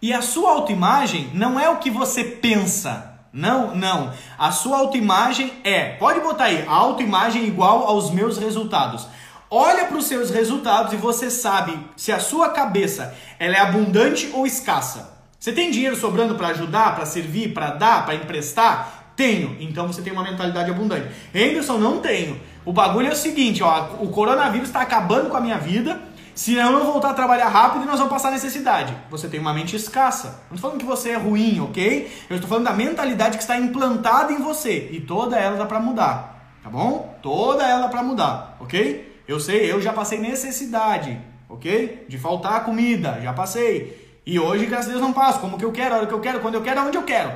E 0.00 0.12
a 0.12 0.22
sua 0.22 0.52
autoimagem 0.52 1.30
não 1.34 1.60
é 1.60 1.68
o 1.68 1.78
que 1.78 1.90
você 1.90 2.24
pensa, 2.24 3.05
não, 3.36 3.76
não. 3.76 4.14
A 4.38 4.50
sua 4.50 4.78
autoimagem 4.78 5.52
é, 5.62 5.90
pode 5.90 6.20
botar 6.20 6.44
aí, 6.44 6.64
autoimagem 6.66 7.44
igual 7.44 7.86
aos 7.86 8.10
meus 8.10 8.38
resultados. 8.38 9.06
Olha 9.50 9.84
para 9.84 9.98
os 9.98 10.06
seus 10.06 10.30
resultados 10.30 10.94
e 10.94 10.96
você 10.96 11.30
sabe 11.30 11.78
se 11.98 12.10
a 12.10 12.18
sua 12.18 12.48
cabeça 12.48 13.14
ela 13.38 13.54
é 13.54 13.60
abundante 13.60 14.30
ou 14.32 14.46
escassa. 14.46 15.14
Você 15.38 15.52
tem 15.52 15.70
dinheiro 15.70 15.94
sobrando 15.96 16.34
para 16.34 16.48
ajudar, 16.48 16.94
para 16.94 17.04
servir, 17.04 17.52
para 17.52 17.72
dar, 17.72 18.06
para 18.06 18.14
emprestar? 18.14 19.12
Tenho. 19.14 19.54
Então 19.60 19.86
você 19.86 20.00
tem 20.00 20.14
uma 20.14 20.24
mentalidade 20.24 20.70
abundante. 20.70 21.10
Henderson, 21.34 21.76
não 21.76 21.98
tenho. 21.98 22.40
O 22.64 22.72
bagulho 22.72 23.08
é 23.08 23.12
o 23.12 23.16
seguinte, 23.16 23.62
ó, 23.62 23.96
o 24.00 24.08
coronavírus 24.08 24.68
está 24.68 24.80
acabando 24.80 25.28
com 25.28 25.36
a 25.36 25.40
minha 25.42 25.58
vida 25.58 26.00
Se 26.36 26.54
eu 26.54 26.70
não 26.70 26.84
voltar 26.84 27.12
a 27.12 27.14
trabalhar 27.14 27.48
rápido, 27.48 27.86
nós 27.86 27.96
vamos 27.96 28.12
passar 28.12 28.30
necessidade. 28.30 28.94
Você 29.08 29.26
tem 29.26 29.40
uma 29.40 29.54
mente 29.54 29.74
escassa. 29.74 30.42
Não 30.50 30.54
estou 30.54 30.70
falando 30.70 30.78
que 30.78 30.84
você 30.84 31.12
é 31.12 31.16
ruim, 31.16 31.60
ok? 31.60 32.12
Eu 32.28 32.36
estou 32.36 32.46
falando 32.46 32.66
da 32.66 32.74
mentalidade 32.74 33.38
que 33.38 33.42
está 33.42 33.56
implantada 33.56 34.34
em 34.34 34.42
você. 34.42 34.90
E 34.92 35.00
toda 35.00 35.38
ela 35.38 35.56
dá 35.56 35.64
para 35.64 35.80
mudar. 35.80 36.58
Tá 36.62 36.68
bom? 36.68 37.18
Toda 37.22 37.66
ela 37.66 37.82
dá 37.82 37.88
para 37.88 38.02
mudar, 38.02 38.58
ok? 38.60 39.22
Eu 39.26 39.40
sei, 39.40 39.72
eu 39.72 39.80
já 39.80 39.94
passei 39.94 40.18
necessidade, 40.18 41.18
ok? 41.48 42.04
De 42.06 42.18
faltar 42.18 42.66
comida, 42.66 43.18
já 43.22 43.32
passei. 43.32 44.20
E 44.26 44.38
hoje, 44.38 44.66
graças 44.66 44.88
a 44.88 44.90
Deus, 44.90 45.00
não 45.00 45.14
passo. 45.14 45.40
Como 45.40 45.56
que 45.56 45.64
eu 45.64 45.72
quero, 45.72 45.94
a 45.94 45.98
hora 45.98 46.06
que 46.06 46.12
eu 46.12 46.20
quero, 46.20 46.40
quando 46.40 46.56
eu 46.56 46.62
quero, 46.62 46.80
aonde 46.80 46.98
eu 46.98 47.04
quero. 47.04 47.32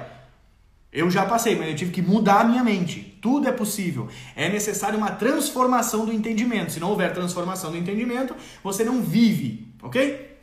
Eu 0.92 1.08
já 1.08 1.24
passei, 1.24 1.56
mas 1.56 1.68
eu 1.68 1.76
tive 1.76 1.92
que 1.92 2.02
mudar 2.02 2.40
a 2.40 2.44
minha 2.44 2.64
mente. 2.64 3.16
Tudo 3.22 3.48
é 3.48 3.52
possível. 3.52 4.08
É 4.34 4.48
necessário 4.48 4.98
uma 4.98 5.12
transformação 5.12 6.04
do 6.04 6.12
entendimento. 6.12 6.72
Se 6.72 6.80
não 6.80 6.90
houver 6.90 7.12
transformação 7.12 7.70
do 7.70 7.76
entendimento, 7.76 8.34
você 8.62 8.82
não 8.82 9.00
vive, 9.00 9.72
ok? 9.82 10.36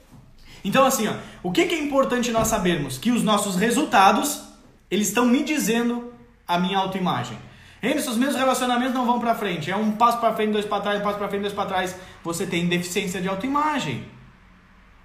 Então, 0.63 0.85
assim, 0.85 1.07
ó, 1.07 1.15
o 1.43 1.51
que, 1.51 1.65
que 1.65 1.75
é 1.75 1.79
importante 1.79 2.31
nós 2.31 2.47
sabermos? 2.47 2.97
Que 2.97 3.11
os 3.11 3.23
nossos 3.23 3.57
resultados, 3.57 4.41
eles 4.89 5.09
estão 5.09 5.25
me 5.25 5.43
dizendo 5.43 6.13
a 6.47 6.57
minha 6.57 6.77
autoimagem. 6.77 7.37
Eles, 7.83 8.07
os 8.07 8.17
meus 8.17 8.33
relacionamentos 8.33 8.93
não 8.93 9.05
vão 9.05 9.19
para 9.19 9.35
frente. 9.35 9.69
É 9.69 9.75
um 9.75 9.91
passo 9.91 10.17
para 10.19 10.33
frente, 10.33 10.53
dois 10.53 10.65
para 10.65 10.81
trás, 10.81 10.99
um 11.01 11.03
passo 11.03 11.17
para 11.17 11.27
frente, 11.27 11.41
dois 11.41 11.53
para 11.53 11.65
trás. 11.65 11.95
Você 12.23 12.47
tem 12.47 12.65
deficiência 12.67 13.21
de 13.21 13.27
autoimagem. 13.27 14.05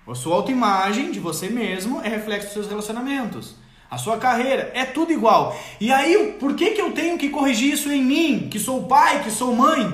A 0.07 0.15
sua 0.15 0.37
autoimagem 0.37 1.11
de 1.11 1.19
você 1.19 1.49
mesmo 1.49 2.01
é 2.01 2.09
reflexo 2.09 2.47
dos 2.47 2.55
seus 2.55 2.69
relacionamentos 2.69 3.61
a 3.93 3.99
sua 3.99 4.17
carreira, 4.17 4.71
é 4.73 4.87
tudo 4.87 5.13
igual. 5.13 5.55
E 5.79 5.93
aí, 5.93 6.35
por 6.41 6.55
que, 6.55 6.71
que 6.71 6.81
eu 6.81 6.93
tenho 6.93 7.19
que 7.19 7.29
corrigir 7.29 7.75
isso 7.75 7.93
em 7.93 8.03
mim, 8.03 8.49
que 8.51 8.59
sou 8.59 8.85
pai, 8.85 9.23
que 9.23 9.31
sou 9.31 9.55
mãe? 9.55 9.93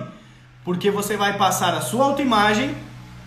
Porque 0.64 0.88
você 0.88 1.16
vai 1.16 1.36
passar 1.36 1.74
a 1.74 1.80
sua 1.80 2.04
autoimagem 2.04 2.76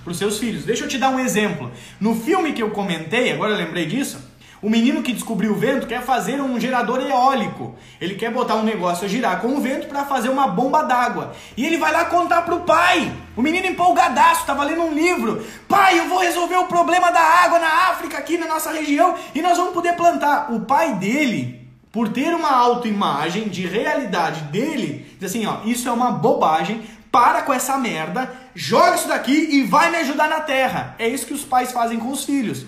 para 0.02 0.12
os 0.12 0.18
seus 0.18 0.40
filhos. 0.40 0.64
Deixa 0.64 0.86
eu 0.86 0.88
te 0.88 0.98
dar 0.98 1.10
um 1.10 1.20
exemplo. 1.20 1.70
No 2.00 2.16
filme 2.16 2.54
que 2.54 2.64
eu 2.64 2.72
comentei, 2.72 3.34
agora 3.34 3.52
eu 3.52 3.58
lembrei 3.58 3.86
disso, 3.86 4.18
o 4.62 4.70
menino 4.70 5.02
que 5.02 5.12
descobriu 5.12 5.54
o 5.54 5.56
vento 5.56 5.88
quer 5.88 6.04
fazer 6.04 6.40
um 6.40 6.60
gerador 6.60 7.02
eólico. 7.02 7.76
Ele 8.00 8.14
quer 8.14 8.32
botar 8.32 8.56
um 8.56 8.64
negócio 8.64 9.06
a 9.06 9.08
girar 9.08 9.42
com 9.42 9.56
o 9.56 9.60
vento 9.60 9.88
para 9.88 10.06
fazer 10.06 10.30
uma 10.30 10.48
bomba 10.48 10.84
d'água. 10.84 11.34
E 11.58 11.66
ele 11.66 11.78
vai 11.78 11.92
lá 11.92 12.06
contar 12.06 12.44
pro 12.44 12.60
pai. 12.60 13.12
O 13.36 13.42
menino 13.42 13.66
empolgadaço, 13.66 14.42
estava 14.42 14.64
lendo 14.64 14.84
um 14.84 14.94
livro. 14.94 15.44
Pai, 15.68 15.98
eu 15.98 16.08
vou 16.08 16.20
resolver 16.20 16.58
o 16.58 16.68
problema 16.68 17.12
da 17.12 17.20
água 17.20 17.58
na 17.58 17.90
África, 17.90 18.20
aqui 18.20 18.38
na 18.38 18.46
nossa 18.46 18.72
região, 18.72 19.16
e 19.34 19.42
nós 19.42 19.58
vamos 19.58 19.74
poder 19.74 19.94
plantar. 19.94 20.54
O 20.54 20.60
pai 20.60 20.94
dele, 20.94 21.68
por 21.92 22.10
ter 22.10 22.32
uma 22.36 22.52
autoimagem 22.52 23.50
de 23.50 23.66
realidade 23.66 24.42
dele, 24.44 25.16
diz 25.20 25.32
assim, 25.32 25.46
ó, 25.48 25.62
isso 25.66 25.90
é 25.90 25.92
uma 25.92 26.12
bobagem, 26.12 26.84
para 27.12 27.42
com 27.42 27.52
essa 27.52 27.78
merda, 27.78 28.32
joga 28.54 28.96
isso 28.96 29.08
daqui 29.08 29.34
e 29.34 29.64
vai 29.64 29.90
me 29.90 29.98
ajudar 29.98 30.30
na 30.30 30.40
terra. 30.40 30.96
É 31.00 31.08
isso 31.08 31.26
que 31.26 31.34
os 31.34 31.44
pais 31.44 31.72
fazem 31.72 32.00
com 32.00 32.10
os 32.10 32.24
filhos. 32.24 32.66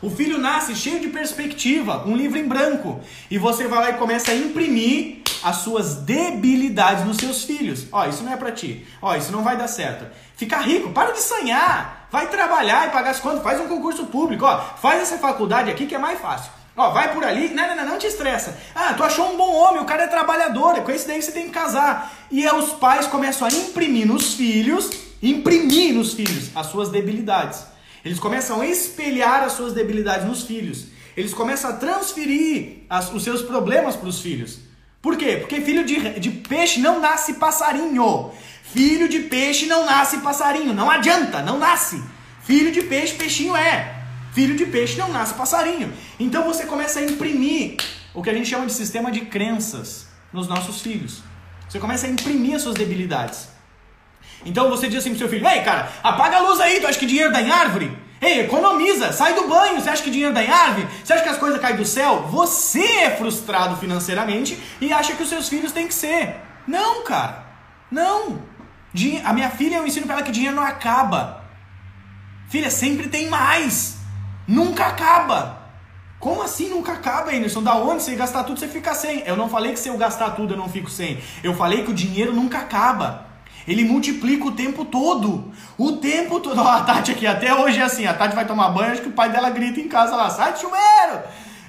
O 0.00 0.08
filho 0.08 0.38
nasce 0.38 0.76
cheio 0.76 1.00
de 1.00 1.08
perspectiva, 1.08 2.04
um 2.06 2.16
livro 2.16 2.38
em 2.38 2.46
branco. 2.46 3.00
E 3.30 3.36
você 3.36 3.66
vai 3.66 3.80
lá 3.80 3.90
e 3.90 3.98
começa 3.98 4.30
a 4.30 4.34
imprimir 4.34 5.22
as 5.42 5.56
suas 5.56 5.96
debilidades 5.96 7.04
nos 7.04 7.16
seus 7.16 7.44
filhos. 7.44 7.86
Ó, 7.90 8.06
isso 8.06 8.22
não 8.22 8.32
é 8.32 8.36
para 8.36 8.52
ti. 8.52 8.86
Ó, 9.02 9.14
isso 9.16 9.32
não 9.32 9.42
vai 9.42 9.56
dar 9.56 9.68
certo. 9.68 10.06
Ficar 10.36 10.60
rico, 10.60 10.90
para 10.90 11.12
de 11.12 11.20
sonhar. 11.20 12.06
Vai 12.10 12.28
trabalhar 12.28 12.88
e 12.88 12.90
pagar 12.90 13.10
as 13.10 13.20
contas, 13.20 13.42
faz 13.42 13.60
um 13.60 13.68
concurso 13.68 14.06
público, 14.06 14.44
ó. 14.44 14.58
Faz 14.80 15.02
essa 15.02 15.18
faculdade 15.18 15.70
aqui 15.70 15.86
que 15.86 15.94
é 15.94 15.98
mais 15.98 16.20
fácil. 16.20 16.50
Ó, 16.76 16.90
vai 16.90 17.12
por 17.12 17.24
ali, 17.24 17.48
não, 17.48 17.66
não, 17.66 17.76
não, 17.76 17.86
não 17.86 17.98
te 17.98 18.06
estressa. 18.06 18.56
Ah, 18.72 18.94
tu 18.94 19.02
achou 19.02 19.32
um 19.32 19.36
bom 19.36 19.52
homem, 19.52 19.82
o 19.82 19.84
cara 19.84 20.04
é 20.04 20.06
trabalhador, 20.06 20.76
é 20.78 20.80
daí 20.80 21.20
você 21.20 21.32
tem 21.32 21.46
que 21.46 21.50
casar. 21.50 22.12
E 22.30 22.46
aí 22.46 22.56
os 22.56 22.70
pais 22.74 23.08
começam 23.08 23.48
a 23.48 23.50
imprimir 23.50 24.06
nos 24.06 24.34
filhos, 24.34 24.88
imprimir 25.20 25.92
nos 25.92 26.14
filhos 26.14 26.50
as 26.54 26.66
suas 26.66 26.88
debilidades. 26.88 27.64
Eles 28.08 28.18
começam 28.18 28.62
a 28.62 28.66
espelhar 28.66 29.44
as 29.44 29.52
suas 29.52 29.74
debilidades 29.74 30.26
nos 30.26 30.42
filhos. 30.42 30.86
Eles 31.14 31.34
começam 31.34 31.68
a 31.68 31.74
transferir 31.74 32.84
as, 32.88 33.12
os 33.12 33.22
seus 33.22 33.42
problemas 33.42 33.96
para 33.96 34.08
os 34.08 34.22
filhos. 34.22 34.60
Por 35.02 35.14
quê? 35.18 35.36
Porque 35.36 35.60
filho 35.60 35.84
de, 35.84 36.18
de 36.18 36.30
peixe 36.30 36.80
não 36.80 37.00
nasce 37.00 37.34
passarinho. 37.34 38.30
Filho 38.62 39.10
de 39.10 39.20
peixe 39.20 39.66
não 39.66 39.84
nasce 39.84 40.20
passarinho. 40.20 40.72
Não 40.72 40.90
adianta, 40.90 41.42
não 41.42 41.58
nasce. 41.58 42.02
Filho 42.44 42.72
de 42.72 42.80
peixe, 42.80 43.12
peixinho 43.12 43.54
é. 43.54 44.02
Filho 44.32 44.56
de 44.56 44.64
peixe 44.64 44.96
não 44.96 45.12
nasce 45.12 45.34
passarinho. 45.34 45.92
Então 46.18 46.44
você 46.44 46.64
começa 46.64 47.00
a 47.00 47.04
imprimir 47.04 47.76
o 48.14 48.22
que 48.22 48.30
a 48.30 48.34
gente 48.34 48.48
chama 48.48 48.64
de 48.64 48.72
sistema 48.72 49.12
de 49.12 49.26
crenças 49.26 50.06
nos 50.32 50.48
nossos 50.48 50.80
filhos. 50.80 51.20
Você 51.68 51.78
começa 51.78 52.06
a 52.06 52.10
imprimir 52.10 52.54
as 52.54 52.62
suas 52.62 52.74
debilidades. 52.74 53.48
Então 54.44 54.68
você 54.68 54.88
diz 54.88 54.98
assim 54.98 55.10
pro 55.10 55.18
seu 55.18 55.28
filho: 55.28 55.46
Ei, 55.46 55.60
cara, 55.62 55.90
apaga 56.02 56.36
a 56.36 56.40
luz 56.40 56.60
aí, 56.60 56.80
tu 56.80 56.86
acha 56.86 56.98
que 56.98 57.06
dinheiro 57.06 57.32
dá 57.32 57.40
em 57.40 57.50
árvore? 57.50 57.96
Ei, 58.20 58.40
economiza, 58.40 59.12
sai 59.12 59.34
do 59.34 59.46
banho, 59.46 59.80
você 59.80 59.90
acha 59.90 60.02
que 60.02 60.10
dinheiro 60.10 60.34
dá 60.34 60.42
em 60.42 60.50
árvore? 60.50 60.88
Você 61.04 61.12
acha 61.12 61.22
que 61.22 61.28
as 61.28 61.38
coisas 61.38 61.60
caem 61.60 61.76
do 61.76 61.84
céu? 61.84 62.26
Você 62.30 62.82
é 62.82 63.10
frustrado 63.10 63.76
financeiramente 63.76 64.58
e 64.80 64.92
acha 64.92 65.14
que 65.14 65.22
os 65.22 65.28
seus 65.28 65.48
filhos 65.48 65.70
têm 65.70 65.86
que 65.86 65.94
ser. 65.94 66.34
Não, 66.66 67.04
cara, 67.04 67.46
não. 67.90 68.42
A 69.24 69.32
minha 69.32 69.50
filha, 69.50 69.76
eu 69.76 69.86
ensino 69.86 70.06
para 70.06 70.16
ela 70.16 70.24
que 70.24 70.32
dinheiro 70.32 70.56
não 70.56 70.64
acaba. 70.64 71.44
Filha, 72.48 72.70
sempre 72.70 73.08
tem 73.08 73.28
mais. 73.28 73.98
Nunca 74.46 74.86
acaba. 74.86 75.58
Como 76.18 76.42
assim 76.42 76.68
nunca 76.68 76.92
acaba, 76.92 77.30
Anderson? 77.30 77.62
Da 77.62 77.76
onde 77.76 78.02
você 78.02 78.16
gastar 78.16 78.42
tudo, 78.42 78.58
você 78.58 78.66
fica 78.66 78.92
sem. 78.94 79.20
Eu 79.20 79.36
não 79.36 79.48
falei 79.48 79.72
que 79.72 79.78
se 79.78 79.88
eu 79.88 79.96
gastar 79.96 80.30
tudo 80.30 80.54
eu 80.54 80.58
não 80.58 80.68
fico 80.68 80.90
sem. 80.90 81.22
Eu 81.44 81.54
falei 81.54 81.84
que 81.84 81.92
o 81.92 81.94
dinheiro 81.94 82.32
nunca 82.32 82.58
acaba. 82.58 83.27
Ele 83.68 83.84
multiplica 83.84 84.46
o 84.46 84.52
tempo 84.52 84.82
todo. 84.86 85.52
O 85.76 85.98
tempo 85.98 86.40
todo. 86.40 86.58
A 86.58 86.80
Tati 86.80 87.12
aqui, 87.12 87.26
até 87.26 87.54
hoje 87.54 87.78
é 87.78 87.82
assim. 87.82 88.06
A 88.06 88.14
Tati 88.14 88.34
vai 88.34 88.46
tomar 88.46 88.70
banho, 88.70 88.92
acho 88.92 89.02
que 89.02 89.08
o 89.08 89.12
pai 89.12 89.30
dela 89.30 89.50
grita 89.50 89.78
em 89.78 89.88
casa 89.88 90.16
lá, 90.16 90.30
sai 90.30 90.54
de 90.54 90.60
chuveiro! 90.60 91.22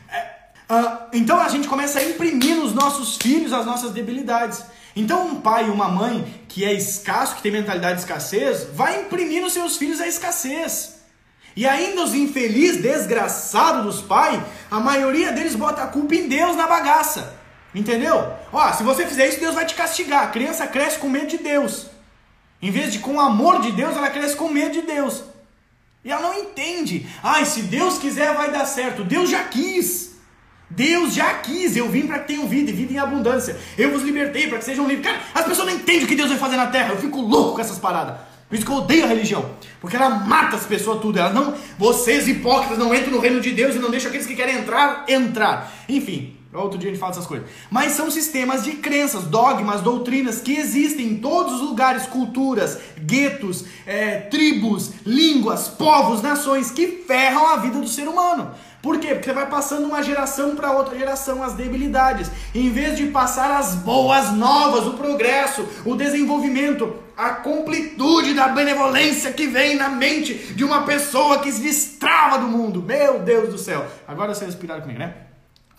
É, 0.09 0.73
uh, 0.73 0.97
então 1.11 1.37
a 1.37 1.49
gente 1.49 1.67
começa 1.67 1.99
a 1.99 2.03
imprimir 2.05 2.55
nos 2.55 2.73
nossos 2.73 3.17
filhos 3.17 3.51
as 3.51 3.65
nossas 3.65 3.91
debilidades. 3.91 4.63
Então 4.95 5.27
um 5.27 5.41
pai 5.41 5.67
e 5.67 5.69
uma 5.69 5.89
mãe 5.89 6.41
que 6.47 6.63
é 6.63 6.71
escasso, 6.71 7.35
que 7.35 7.41
tem 7.41 7.51
mentalidade 7.51 7.95
de 7.95 8.01
escassez, 8.01 8.67
vai 8.73 9.01
imprimir 9.01 9.41
nos 9.41 9.51
seus 9.51 9.75
filhos 9.75 9.99
a 9.99 10.07
escassez. 10.07 10.99
E 11.53 11.67
ainda 11.67 12.01
os 12.01 12.13
infelizes, 12.13 12.81
desgraçados 12.81 13.83
dos 13.83 14.01
pais, 14.01 14.41
a 14.71 14.79
maioria 14.79 15.33
deles 15.33 15.53
bota 15.53 15.83
a 15.83 15.87
culpa 15.87 16.15
em 16.15 16.29
Deus 16.29 16.55
na 16.55 16.65
bagaça. 16.65 17.38
Entendeu? 17.73 18.33
Ó, 18.51 18.73
se 18.73 18.83
você 18.83 19.05
fizer 19.05 19.27
isso, 19.27 19.39
Deus 19.39 19.55
vai 19.55 19.65
te 19.65 19.75
castigar. 19.75 20.23
A 20.23 20.27
criança 20.27 20.65
cresce 20.65 20.97
com 20.97 21.09
medo 21.09 21.27
de 21.27 21.37
Deus. 21.37 21.87
Em 22.61 22.71
vez 22.71 22.91
de 22.91 22.99
com 22.99 23.15
o 23.15 23.19
amor 23.19 23.61
de 23.61 23.71
Deus, 23.71 23.95
ela 23.95 24.09
cresce 24.09 24.35
com 24.35 24.49
medo 24.49 24.73
de 24.73 24.81
Deus. 24.81 25.23
E 26.03 26.11
ela 26.11 26.21
não 26.21 26.33
entende. 26.33 27.07
Ai, 27.21 27.45
se 27.45 27.63
Deus 27.63 27.97
quiser, 27.97 28.33
vai 28.33 28.51
dar 28.51 28.65
certo. 28.65 29.03
Deus 29.03 29.29
já 29.29 29.43
quis. 29.43 30.15
Deus 30.69 31.13
já 31.13 31.33
quis. 31.35 31.75
Eu 31.75 31.89
vim 31.89 32.07
para 32.07 32.19
que 32.19 32.27
tenham 32.27 32.47
vida 32.47 32.71
e 32.71 32.73
vida 32.73 32.93
em 32.93 32.97
abundância. 32.97 33.57
Eu 33.77 33.91
vos 33.91 34.01
libertei 34.01 34.47
para 34.47 34.57
que 34.57 34.65
sejam 34.65 34.87
livres. 34.87 35.05
Cara, 35.05 35.21
as 35.33 35.45
pessoas 35.45 35.67
não 35.67 35.75
entendem 35.75 36.05
o 36.05 36.07
que 36.07 36.15
Deus 36.15 36.29
vai 36.29 36.37
fazer 36.37 36.57
na 36.57 36.67
terra. 36.67 36.93
Eu 36.93 36.97
fico 36.97 37.21
louco 37.21 37.55
com 37.55 37.61
essas 37.61 37.77
paradas. 37.77 38.15
Por 38.47 38.55
isso 38.55 38.65
que 38.65 38.71
eu 38.71 38.77
odeio 38.77 39.05
a 39.05 39.07
religião. 39.07 39.53
Porque 39.79 39.95
ela 39.95 40.09
mata 40.09 40.55
as 40.55 40.65
pessoas 40.65 41.01
tudo. 41.01 41.19
Elas 41.19 41.33
não. 41.33 41.53
Vocês 41.77 42.27
hipócritas 42.27 42.77
não 42.77 42.93
entram 42.95 43.11
no 43.11 43.19
reino 43.19 43.39
de 43.39 43.51
Deus 43.51 43.75
e 43.75 43.79
não 43.79 43.91
deixam 43.91 44.09
aqueles 44.09 44.25
que 44.25 44.35
querem 44.35 44.55
entrar 44.55 45.05
entrar. 45.07 45.71
Enfim, 45.87 46.38
Outro 46.51 46.79
dia 46.79 46.89
a 46.89 46.93
gente 46.93 46.99
fala 46.99 47.11
essas 47.11 47.27
coisas. 47.27 47.47
Mas 47.69 47.91
são 47.91 48.09
sistemas 48.09 48.63
de 48.63 48.71
crenças, 48.73 49.25
dogmas, 49.25 49.81
doutrinas 49.81 50.41
que 50.41 50.55
existem 50.55 51.09
em 51.09 51.17
todos 51.17 51.53
os 51.53 51.61
lugares, 51.61 52.07
culturas, 52.07 52.79
guetos, 52.97 53.65
é, 53.85 54.21
tribos, 54.21 54.93
línguas, 55.05 55.67
povos, 55.67 56.23
nações 56.23 56.71
que 56.71 56.87
ferram 57.05 57.45
a 57.45 57.57
vida 57.57 57.79
do 57.79 57.87
ser 57.87 58.07
humano. 58.07 58.49
Por 58.81 58.97
quê? 58.97 59.09
Porque 59.09 59.29
você 59.29 59.33
vai 59.33 59.47
passando 59.47 59.85
uma 59.85 60.01
geração 60.01 60.55
para 60.55 60.71
outra 60.71 60.97
geração 60.97 61.43
as 61.43 61.53
debilidades. 61.53 62.31
Em 62.55 62.71
vez 62.71 62.97
de 62.97 63.07
passar 63.07 63.51
as 63.51 63.75
boas 63.75 64.31
novas, 64.31 64.87
o 64.87 64.93
progresso, 64.93 65.67
o 65.85 65.95
desenvolvimento, 65.95 66.95
a 67.15 67.29
completude 67.31 68.33
da 68.33 68.47
benevolência 68.47 69.33
que 69.33 69.45
vem 69.45 69.75
na 69.75 69.89
mente 69.89 70.33
de 70.33 70.63
uma 70.63 70.81
pessoa 70.83 71.39
que 71.39 71.51
se 71.51 71.61
destrava 71.61 72.39
do 72.39 72.47
mundo. 72.47 72.81
Meu 72.81 73.19
Deus 73.19 73.49
do 73.49 73.57
céu. 73.57 73.85
Agora 74.07 74.33
vocês 74.33 74.49
respiraram 74.49 74.81
comigo, 74.81 74.99
né? 74.99 75.28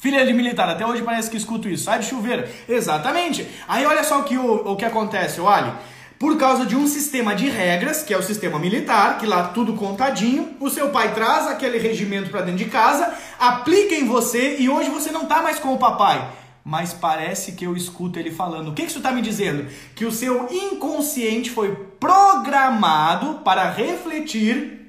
Filha 0.00 0.24
de 0.24 0.32
militar, 0.32 0.66
até 0.66 0.86
hoje 0.86 1.02
parece 1.02 1.28
que 1.28 1.36
escuto 1.36 1.68
isso. 1.68 1.84
Sai 1.84 1.98
de 1.98 2.06
chuveiro. 2.06 2.48
Exatamente. 2.66 3.46
Aí 3.68 3.84
olha 3.84 4.02
só 4.02 4.20
o 4.20 4.24
que, 4.24 4.34
o, 4.34 4.72
o 4.72 4.74
que 4.74 4.84
acontece, 4.86 5.42
olha. 5.42 5.74
Por 6.18 6.38
causa 6.38 6.64
de 6.64 6.74
um 6.74 6.86
sistema 6.86 7.34
de 7.34 7.50
regras, 7.50 8.02
que 8.02 8.14
é 8.14 8.16
o 8.16 8.22
sistema 8.22 8.58
militar, 8.58 9.18
que 9.18 9.26
lá 9.26 9.48
tudo 9.48 9.74
contadinho, 9.74 10.56
o 10.58 10.70
seu 10.70 10.88
pai 10.88 11.12
traz 11.12 11.46
aquele 11.48 11.76
regimento 11.76 12.30
para 12.30 12.40
dentro 12.40 12.64
de 12.64 12.70
casa, 12.70 13.12
aplica 13.38 13.94
em 13.94 14.06
você 14.06 14.56
e 14.58 14.70
hoje 14.70 14.88
você 14.88 15.10
não 15.10 15.26
tá 15.26 15.42
mais 15.42 15.58
com 15.58 15.74
o 15.74 15.78
papai. 15.78 16.30
Mas 16.64 16.94
parece 16.94 17.52
que 17.52 17.66
eu 17.66 17.76
escuto 17.76 18.18
ele 18.18 18.30
falando. 18.30 18.68
O 18.68 18.72
que 18.72 18.84
isso 18.84 18.98
está 18.98 19.12
me 19.12 19.20
dizendo? 19.20 19.66
Que 19.94 20.06
o 20.06 20.12
seu 20.12 20.48
inconsciente 20.50 21.50
foi 21.50 21.74
programado 21.98 23.40
para 23.44 23.70
refletir 23.70 24.79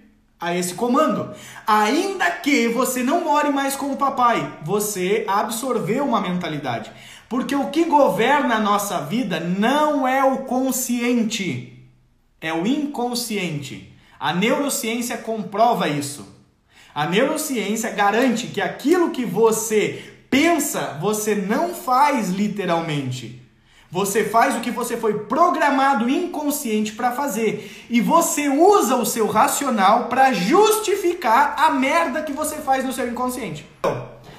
a 0.42 0.58
esse 0.58 0.74
comando. 0.74 1.34
Ainda 1.68 2.32
que 2.32 2.68
você 2.68 3.04
não 3.04 3.24
more 3.24 3.52
mais 3.52 3.76
com 3.76 3.92
o 3.92 3.98
papai, 3.98 4.58
você 4.64 5.24
absorveu 5.28 6.04
uma 6.04 6.20
mentalidade. 6.20 6.92
Porque 7.30 7.56
o 7.56 7.70
que 7.70 7.86
governa 7.86 8.56
a 8.56 8.60
nossa 8.60 9.02
vida 9.02 9.40
não 9.40 10.08
é 10.08 10.24
o 10.24 10.40
consciente, 10.40 11.88
é 12.42 12.52
o 12.52 12.66
inconsciente. 12.66 13.94
A 14.20 14.34
neurociência 14.34 15.18
comprova 15.18 15.88
isso. 15.88 16.28
A 16.94 17.06
neurociência 17.06 17.92
garante 17.92 18.48
que 18.48 18.60
aquilo 18.60 19.12
que 19.12 19.26
você 19.26 20.04
pensa, 20.30 20.98
você 21.00 21.36
não 21.36 21.74
faz 21.74 22.30
literalmente. 22.30 23.41
Você 23.92 24.24
faz 24.24 24.56
o 24.56 24.62
que 24.62 24.72
você 24.72 24.96
foi 24.96 25.26
programado 25.26 26.10
inconsciente 26.10 26.94
para 26.94 27.12
fazer. 27.12 27.86
E 27.90 28.00
você 28.00 28.48
usa 28.48 28.96
o 28.96 29.06
seu 29.06 29.28
racional 29.28 30.06
para 30.06 30.32
justificar 30.32 31.56
a 31.58 31.72
merda 31.72 32.22
que 32.22 32.32
você 32.32 32.56
faz 32.56 32.86
no 32.86 32.94
seu 32.94 33.06
inconsciente. 33.10 33.66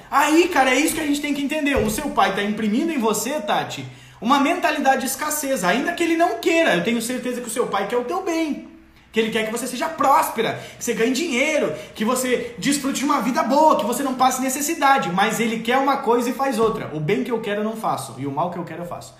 Aí, 0.09 0.47
cara, 0.47 0.71
é 0.71 0.79
isso 0.79 0.95
que 0.95 1.01
a 1.01 1.05
gente 1.05 1.21
tem 1.21 1.35
que 1.35 1.43
entender. 1.43 1.77
O 1.77 1.91
seu 1.91 2.09
pai 2.09 2.31
está 2.31 2.41
imprimindo 2.41 2.91
em 2.91 2.97
você, 2.97 3.39
Tati, 3.41 3.85
uma 4.19 4.39
mentalidade 4.39 5.01
de 5.01 5.07
escassez, 5.07 5.63
ainda 5.63 5.93
que 5.93 6.01
ele 6.01 6.17
não 6.17 6.39
queira. 6.39 6.75
Eu 6.75 6.83
tenho 6.83 6.99
certeza 6.99 7.39
que 7.39 7.47
o 7.47 7.51
seu 7.51 7.67
pai 7.67 7.87
quer 7.87 7.97
o 7.97 8.05
teu 8.05 8.23
bem. 8.23 8.69
Que 9.11 9.19
ele 9.19 9.29
quer 9.29 9.45
que 9.45 9.51
você 9.51 9.67
seja 9.67 9.87
próspera, 9.87 10.59
que 10.79 10.83
você 10.83 10.95
ganhe 10.95 11.13
dinheiro, 11.13 11.71
que 11.93 12.03
você 12.03 12.55
desfrute 12.57 12.99
de 12.99 13.05
uma 13.05 13.21
vida 13.21 13.43
boa, 13.43 13.75
que 13.75 13.85
você 13.85 14.01
não 14.01 14.15
passe 14.15 14.41
necessidade. 14.41 15.11
Mas 15.11 15.39
ele 15.39 15.59
quer 15.59 15.77
uma 15.77 15.97
coisa 15.97 16.31
e 16.31 16.33
faz 16.33 16.57
outra. 16.57 16.89
O 16.91 16.99
bem 16.99 17.23
que 17.23 17.29
eu 17.29 17.39
quero 17.39 17.61
eu 17.61 17.63
não 17.63 17.75
faço, 17.75 18.15
e 18.17 18.25
o 18.25 18.31
mal 18.31 18.49
que 18.49 18.57
eu 18.57 18.63
quero 18.63 18.81
eu 18.81 18.87
faço. 18.87 19.13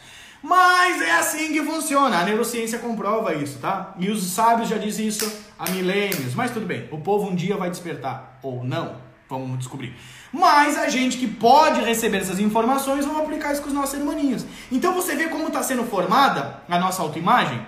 Mas 0.44 1.02
é 1.02 1.12
assim 1.12 1.54
que 1.54 1.64
funciona. 1.64 2.20
A 2.20 2.26
neurociência 2.26 2.78
comprova 2.78 3.34
isso, 3.34 3.60
tá? 3.60 3.94
E 3.98 4.10
os 4.10 4.22
sábios 4.24 4.68
já 4.68 4.78
dizem 4.78 5.08
isso 5.08 5.32
há 5.58 5.72
milênios. 5.72 6.36
Mas 6.36 6.52
tudo 6.52 6.66
bem, 6.66 6.90
o 6.92 6.98
povo 6.98 7.30
um 7.30 7.36
dia 7.36 7.56
vai 7.56 7.70
despertar. 7.70 8.40
Ou 8.44 8.62
não, 8.62 8.98
vamos 9.30 9.58
descobrir. 9.58 9.96
Mas 10.34 10.78
a 10.78 10.90
gente 10.90 11.18
que 11.18 11.28
pode 11.28 11.80
receber 11.82 12.18
essas 12.18 12.40
informações, 12.40 13.06
vamos 13.06 13.22
aplicar 13.22 13.54
isso 13.54 13.62
com 13.62 13.70
os 13.70 13.74
nossos 13.74 13.98
irmãos. 13.98 14.46
Então 14.70 14.94
você 14.94 15.16
vê 15.16 15.30
como 15.30 15.48
está 15.48 15.64
sendo 15.64 15.86
formada 15.86 16.62
a 16.68 16.78
nossa 16.78 17.02
autoimagem? 17.02 17.66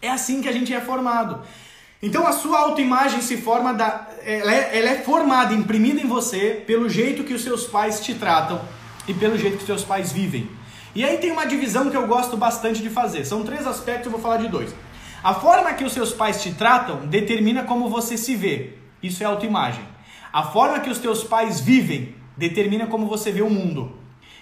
É 0.00 0.08
assim 0.08 0.40
que 0.40 0.48
a 0.48 0.52
gente 0.52 0.72
é 0.72 0.80
formado. 0.80 1.42
Então 2.02 2.26
a 2.26 2.32
sua 2.32 2.60
autoimagem 2.60 3.20
se 3.20 3.36
forma 3.36 3.74
da. 3.74 4.06
Ela 4.22 4.54
é, 4.54 4.78
ela 4.78 4.90
é 4.90 4.98
formada, 5.02 5.52
imprimida 5.52 6.00
em 6.00 6.06
você 6.06 6.62
pelo 6.66 6.88
jeito 6.88 7.24
que 7.24 7.34
os 7.34 7.42
seus 7.42 7.66
pais 7.66 8.00
te 8.00 8.14
tratam 8.14 8.60
e 9.06 9.12
pelo 9.12 9.36
jeito 9.36 9.56
que 9.56 9.62
os 9.62 9.66
seus 9.66 9.84
pais 9.84 10.12
vivem. 10.12 10.48
E 10.96 11.04
aí 11.04 11.18
tem 11.18 11.30
uma 11.30 11.44
divisão 11.44 11.90
que 11.90 11.96
eu 11.96 12.06
gosto 12.06 12.38
bastante 12.38 12.80
de 12.80 12.88
fazer. 12.88 13.26
São 13.26 13.44
três 13.44 13.66
aspectos, 13.66 14.06
eu 14.06 14.12
vou 14.12 14.18
falar 14.18 14.38
de 14.38 14.48
dois. 14.48 14.74
A 15.22 15.34
forma 15.34 15.74
que 15.74 15.84
os 15.84 15.92
seus 15.92 16.10
pais 16.10 16.42
te 16.42 16.54
tratam 16.54 17.06
determina 17.06 17.64
como 17.64 17.90
você 17.90 18.16
se 18.16 18.34
vê. 18.34 18.78
Isso 19.02 19.22
é 19.22 19.26
autoimagem. 19.26 19.84
A 20.32 20.44
forma 20.44 20.80
que 20.80 20.88
os 20.88 20.98
teus 20.98 21.22
pais 21.22 21.60
vivem 21.60 22.14
determina 22.34 22.86
como 22.86 23.04
você 23.06 23.30
vê 23.30 23.42
o 23.42 23.50
mundo. 23.50 23.94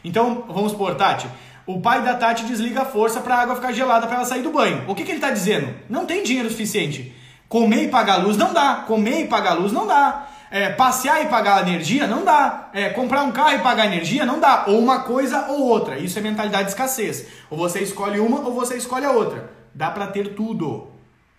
Então, 0.05 0.45
vamos 0.47 0.73
por 0.73 0.95
Tati. 0.95 1.27
O 1.67 1.81
pai 1.81 2.05
da 2.05 2.15
Tati 2.15 2.45
desliga 2.45 2.83
a 2.83 2.85
força 2.85 3.21
para 3.21 3.35
a 3.35 3.41
água 3.41 3.57
ficar 3.57 3.73
gelada 3.73 4.07
para 4.07 4.19
ela 4.19 4.25
sair 4.25 4.43
do 4.43 4.53
banho. 4.53 4.85
O 4.87 4.95
que, 4.95 5.03
que 5.03 5.11
ele 5.11 5.19
está 5.19 5.33
dizendo? 5.33 5.75
Não 5.91 6.07
tem 6.07 6.23
dinheiro 6.23 6.49
suficiente. 6.49 7.13
Comer 7.49 7.83
e 7.83 7.89
pagar 7.89 8.19
luz 8.19 8.37
não 8.37 8.53
dá. 8.53 8.85
Comer 8.87 9.25
e 9.25 9.27
pagar 9.27 9.55
luz 9.55 9.73
não 9.73 9.89
dá. 9.89 10.29
É, 10.51 10.71
passear 10.71 11.23
e 11.23 11.27
pagar 11.27 11.67
energia 11.67 12.07
não 12.07 12.25
dá. 12.25 12.69
É, 12.73 12.91
comprar 12.91 13.23
um 13.23 13.33
carro 13.33 13.55
e 13.55 13.59
pagar 13.59 13.87
energia 13.87 14.25
não 14.25 14.39
dá. 14.39 14.65
Ou 14.69 14.79
uma 14.79 15.01
coisa 15.01 15.47
ou 15.49 15.61
outra. 15.61 15.99
Isso 15.99 16.19
é 16.19 16.23
mentalidade 16.23 16.65
de 16.65 16.71
escassez. 16.71 17.27
Ou 17.51 17.59
você 17.59 17.81
escolhe 17.81 18.21
uma 18.21 18.41
ou 18.41 18.53
você 18.53 18.77
escolhe 18.77 19.05
a 19.05 19.11
outra. 19.11 19.51
Dá 19.75 19.91
para 19.91 20.07
ter 20.07 20.35
tudo. 20.35 20.89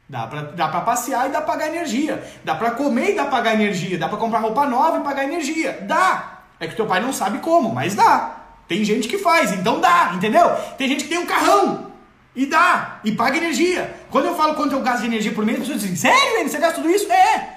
Dá 0.07 0.27
pra, 0.27 0.41
dá 0.41 0.67
pra 0.67 0.81
passear 0.81 1.27
e 1.27 1.31
dá 1.31 1.41
pra 1.41 1.53
pagar 1.53 1.67
energia. 1.67 2.23
Dá 2.43 2.55
pra 2.55 2.71
comer 2.71 3.11
e 3.11 3.15
dá 3.15 3.23
pra 3.23 3.31
pagar 3.31 3.53
energia. 3.53 3.97
Dá 3.97 4.09
pra 4.09 4.17
comprar 4.17 4.39
roupa 4.39 4.65
nova 4.65 4.99
e 4.99 5.03
pagar 5.03 5.23
energia. 5.23 5.79
Dá! 5.81 6.41
É 6.59 6.67
que 6.67 6.75
teu 6.75 6.85
pai 6.85 7.01
não 7.01 7.11
sabe 7.11 7.39
como, 7.39 7.73
mas 7.73 7.95
dá. 7.95 8.37
Tem 8.67 8.83
gente 8.83 9.07
que 9.07 9.17
faz, 9.17 9.51
então 9.53 9.79
dá, 9.79 10.11
entendeu? 10.15 10.49
Tem 10.77 10.87
gente 10.87 11.03
que 11.03 11.09
tem 11.09 11.19
um 11.19 11.25
carrão 11.25 11.91
e 12.35 12.45
dá, 12.45 12.99
e 13.03 13.11
paga 13.11 13.37
energia. 13.37 13.95
Quando 14.09 14.25
eu 14.25 14.35
falo 14.35 14.55
quanto 14.55 14.73
eu 14.73 14.81
gasto 14.81 15.01
de 15.01 15.07
energia 15.07 15.31
por 15.31 15.45
mês, 15.45 15.59
as 15.59 15.63
pessoas 15.65 15.81
dizem, 15.81 15.95
sério, 15.95 16.49
você 16.49 16.57
gasta 16.57 16.81
tudo 16.81 16.89
isso? 16.89 17.11
É! 17.11 17.54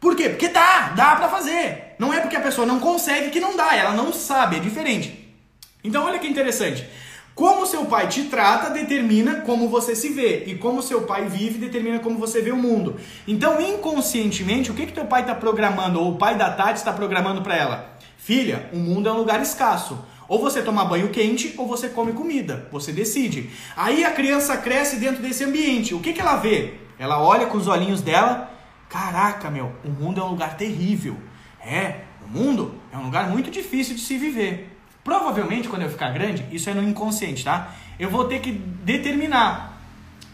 Por 0.00 0.14
quê? 0.14 0.28
Porque 0.28 0.48
dá, 0.48 0.92
dá 0.94 1.16
pra 1.16 1.28
fazer. 1.28 1.94
Não 1.98 2.12
é 2.12 2.20
porque 2.20 2.36
a 2.36 2.40
pessoa 2.40 2.66
não 2.66 2.78
consegue 2.78 3.30
que 3.30 3.40
não 3.40 3.56
dá, 3.56 3.74
ela 3.74 3.92
não 3.92 4.12
sabe, 4.12 4.56
é 4.56 4.60
diferente. 4.60 5.34
Então 5.82 6.04
olha 6.04 6.18
que 6.18 6.26
interessante. 6.26 6.88
Como 7.34 7.66
seu 7.66 7.84
pai 7.84 8.08
te 8.08 8.24
trata 8.24 8.68
determina 8.68 9.42
como 9.42 9.68
você 9.68 9.94
se 9.94 10.08
vê 10.08 10.42
e 10.46 10.56
como 10.56 10.82
seu 10.82 11.02
pai 11.02 11.26
vive 11.28 11.58
determina 11.58 12.00
como 12.00 12.18
você 12.18 12.42
vê 12.42 12.50
o 12.50 12.56
mundo. 12.56 12.96
Então, 13.28 13.60
inconscientemente, 13.60 14.72
o 14.72 14.74
que 14.74 14.86
que 14.86 14.92
teu 14.92 15.04
pai 15.04 15.20
está 15.20 15.36
programando 15.36 16.00
ou 16.00 16.10
o 16.12 16.18
pai 16.18 16.36
da 16.36 16.50
Tati 16.50 16.80
está 16.80 16.92
programando 16.92 17.40
para 17.40 17.56
ela? 17.56 17.96
Filha, 18.16 18.68
o 18.72 18.76
mundo 18.76 19.08
é 19.08 19.12
um 19.12 19.18
lugar 19.18 19.40
escasso. 19.40 20.04
Ou 20.28 20.40
você 20.40 20.62
toma 20.62 20.84
banho 20.84 21.10
quente 21.10 21.54
ou 21.56 21.68
você 21.68 21.88
come 21.88 22.12
comida. 22.12 22.66
Você 22.72 22.90
decide. 22.90 23.50
Aí 23.76 24.04
a 24.04 24.10
criança 24.10 24.56
cresce 24.56 24.96
dentro 24.96 25.22
desse 25.22 25.44
ambiente. 25.44 25.94
O 25.94 26.00
que 26.00 26.12
que 26.12 26.20
ela 26.20 26.36
vê? 26.36 26.74
Ela 26.98 27.22
olha 27.22 27.46
com 27.46 27.56
os 27.56 27.68
olhinhos 27.68 28.02
dela. 28.02 28.50
Caraca, 28.88 29.50
meu, 29.50 29.72
o 29.84 29.88
mundo 29.90 30.20
é 30.20 30.24
um 30.24 30.30
lugar 30.30 30.56
terrível. 30.56 31.16
É, 31.60 32.02
o 32.24 32.28
mundo 32.28 32.80
é 32.92 32.96
um 32.96 33.04
lugar 33.04 33.28
muito 33.28 33.50
difícil 33.50 33.94
de 33.94 34.00
se 34.00 34.16
viver. 34.16 34.76
Provavelmente, 35.04 35.68
quando 35.68 35.82
eu 35.82 35.90
ficar 35.90 36.10
grande, 36.10 36.46
isso 36.50 36.68
é 36.70 36.74
no 36.74 36.82
inconsciente, 36.82 37.44
tá? 37.44 37.74
Eu 37.98 38.10
vou 38.10 38.24
ter 38.24 38.40
que 38.40 38.52
determinar 38.52 39.80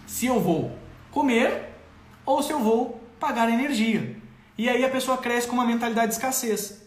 se 0.07 0.27
eu 0.27 0.40
vou 0.40 0.77
comer 1.11 1.71
ou 2.25 2.43
se 2.43 2.53
eu 2.53 2.61
vou 2.61 3.01
pagar 3.19 3.49
energia. 3.49 4.17
E 4.57 4.69
aí 4.69 4.85
a 4.85 4.88
pessoa 4.88 5.19
cresce 5.19 5.49
com 5.49 5.55
uma 5.55 5.64
mentalidade 5.64 6.09
de 6.09 6.14
escassez. 6.14 6.84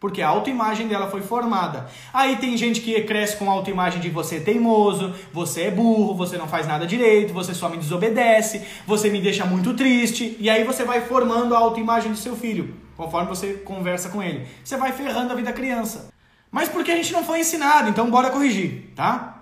Porque 0.00 0.22
a 0.22 0.28
autoimagem 0.28 0.86
dela 0.86 1.10
foi 1.10 1.20
formada. 1.22 1.88
Aí 2.12 2.36
tem 2.36 2.56
gente 2.56 2.80
que 2.80 3.00
cresce 3.02 3.36
com 3.36 3.50
a 3.50 3.52
autoimagem 3.52 4.00
de 4.00 4.08
você 4.08 4.36
é 4.36 4.40
teimoso, 4.40 5.12
você 5.32 5.62
é 5.62 5.70
burro, 5.70 6.14
você 6.14 6.38
não 6.38 6.46
faz 6.46 6.68
nada 6.68 6.86
direito, 6.86 7.32
você 7.32 7.52
só 7.52 7.68
me 7.68 7.76
desobedece, 7.76 8.62
você 8.86 9.10
me 9.10 9.20
deixa 9.20 9.44
muito 9.44 9.74
triste. 9.74 10.36
E 10.38 10.48
aí 10.48 10.62
você 10.62 10.84
vai 10.84 11.00
formando 11.00 11.54
a 11.54 11.58
autoimagem 11.58 12.12
do 12.12 12.18
seu 12.18 12.36
filho, 12.36 12.76
conforme 12.96 13.28
você 13.28 13.54
conversa 13.54 14.08
com 14.08 14.22
ele. 14.22 14.46
Você 14.62 14.76
vai 14.76 14.92
ferrando 14.92 15.32
a 15.32 15.36
vida 15.36 15.50
da 15.50 15.56
criança. 15.56 16.10
Mas 16.50 16.68
porque 16.68 16.92
a 16.92 16.96
gente 16.96 17.12
não 17.12 17.24
foi 17.24 17.40
ensinado, 17.40 17.90
então 17.90 18.08
bora 18.08 18.30
corrigir, 18.30 18.92
tá? 18.94 19.37